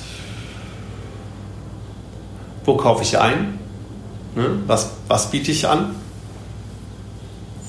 Wo 2.65 2.75
kaufe 2.75 3.03
ich 3.03 3.17
ein? 3.17 3.59
Ne? 4.35 4.59
Was, 4.67 4.91
was 5.07 5.31
biete 5.31 5.51
ich 5.51 5.67
an? 5.67 5.95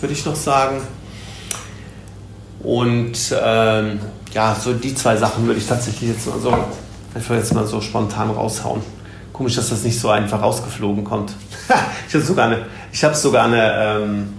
Würde 0.00 0.12
ich 0.12 0.26
noch 0.26 0.36
sagen. 0.36 0.82
Und 2.62 3.34
ähm, 3.42 4.00
ja, 4.32 4.54
so 4.54 4.72
die 4.72 4.94
zwei 4.94 5.16
Sachen 5.16 5.46
würde 5.46 5.58
ich 5.58 5.66
tatsächlich 5.66 6.10
jetzt 6.10 6.26
mal 6.26 6.38
so, 6.38 6.56
einfach 7.14 7.34
jetzt 7.34 7.54
mal 7.54 7.66
so 7.66 7.80
spontan 7.80 8.30
raushauen. 8.30 8.82
Komisch, 9.32 9.56
dass 9.56 9.70
das 9.70 9.82
nicht 9.82 9.98
so 9.98 10.10
einfach 10.10 10.40
rausgeflogen 10.40 11.04
kommt. 11.04 11.32
ich 12.08 12.14
habe 12.14 12.24
sogar 12.24 12.46
eine, 12.46 12.66
ich 12.92 13.02
habe 13.02 13.14
sogar 13.14 13.46
eine, 13.46 13.72
ähm, 13.74 14.32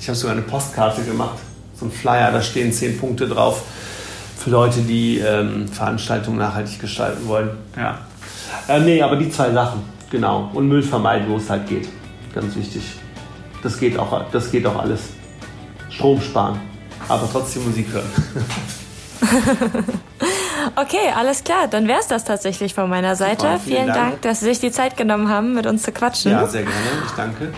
ich 0.00 0.08
habe 0.08 0.16
sogar 0.16 0.36
eine 0.36 0.44
Postkarte 0.44 1.02
gemacht, 1.02 1.38
so 1.74 1.86
ein 1.86 1.92
Flyer, 1.92 2.30
da 2.30 2.40
stehen 2.40 2.72
zehn 2.72 2.98
Punkte 2.98 3.28
drauf 3.28 3.62
für 4.36 4.50
Leute, 4.50 4.80
die 4.80 5.18
ähm, 5.18 5.68
Veranstaltungen 5.68 6.38
nachhaltig 6.38 6.80
gestalten 6.80 7.28
wollen. 7.28 7.50
Ja. 7.76 7.98
Äh, 8.68 8.80
nee, 8.80 9.02
aber 9.02 9.16
die 9.16 9.28
zwei 9.30 9.52
Sachen, 9.52 9.82
genau. 10.10 10.50
Und 10.54 10.68
Müll 10.68 10.82
vermeiden, 10.82 11.28
wo 11.28 11.36
es 11.36 11.50
halt 11.50 11.68
geht. 11.68 11.88
Ganz 12.34 12.56
wichtig. 12.56 12.82
Das 13.62 13.78
geht 13.78 13.98
auch, 13.98 14.30
das 14.30 14.50
geht 14.50 14.64
auch 14.64 14.80
alles. 14.80 15.00
Strom 15.90 16.20
sparen, 16.22 16.58
aber 17.10 17.28
trotzdem 17.30 17.64
Musik 17.64 17.88
hören. 17.92 18.10
okay, 20.76 21.12
alles 21.14 21.44
klar. 21.44 21.68
Dann 21.68 21.88
wäre 21.88 22.00
es 22.00 22.06
das 22.06 22.24
tatsächlich 22.24 22.74
von 22.74 22.88
meiner 22.88 23.16
Seite. 23.16 23.42
Super, 23.42 23.58
vielen, 23.58 23.76
vielen 23.76 23.86
Dank. 23.88 23.98
Dank, 23.98 24.22
dass 24.22 24.40
Sie 24.40 24.46
sich 24.46 24.60
die 24.60 24.70
Zeit 24.70 24.96
genommen 24.96 25.28
haben, 25.28 25.54
mit 25.54 25.66
uns 25.66 25.82
zu 25.82 25.92
quatschen. 25.92 26.32
Ja, 26.32 26.46
sehr 26.46 26.62
gerne. 26.62 26.76
Ich 27.04 27.12
danke. 27.12 27.52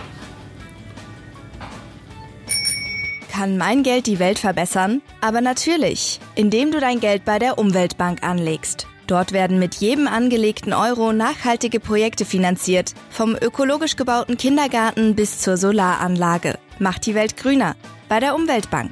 Kann 3.31 3.57
mein 3.57 3.83
Geld 3.83 4.07
die 4.07 4.19
Welt 4.19 4.39
verbessern? 4.39 5.01
Aber 5.21 5.41
natürlich, 5.41 6.19
indem 6.35 6.71
du 6.71 6.79
dein 6.79 6.99
Geld 6.99 7.25
bei 7.25 7.39
der 7.39 7.57
Umweltbank 7.57 8.23
anlegst. 8.23 8.87
Dort 9.07 9.33
werden 9.33 9.59
mit 9.59 9.75
jedem 9.75 10.07
angelegten 10.07 10.71
Euro 10.73 11.11
nachhaltige 11.13 11.79
Projekte 11.79 12.25
finanziert, 12.25 12.93
vom 13.09 13.35
ökologisch 13.35 13.95
gebauten 13.95 14.37
Kindergarten 14.37 15.15
bis 15.15 15.39
zur 15.39 15.57
Solaranlage. 15.57 16.57
Macht 16.79 17.05
die 17.05 17.15
Welt 17.15 17.35
grüner 17.35 17.75
bei 18.07 18.19
der 18.19 18.33
Umweltbank. 18.35 18.91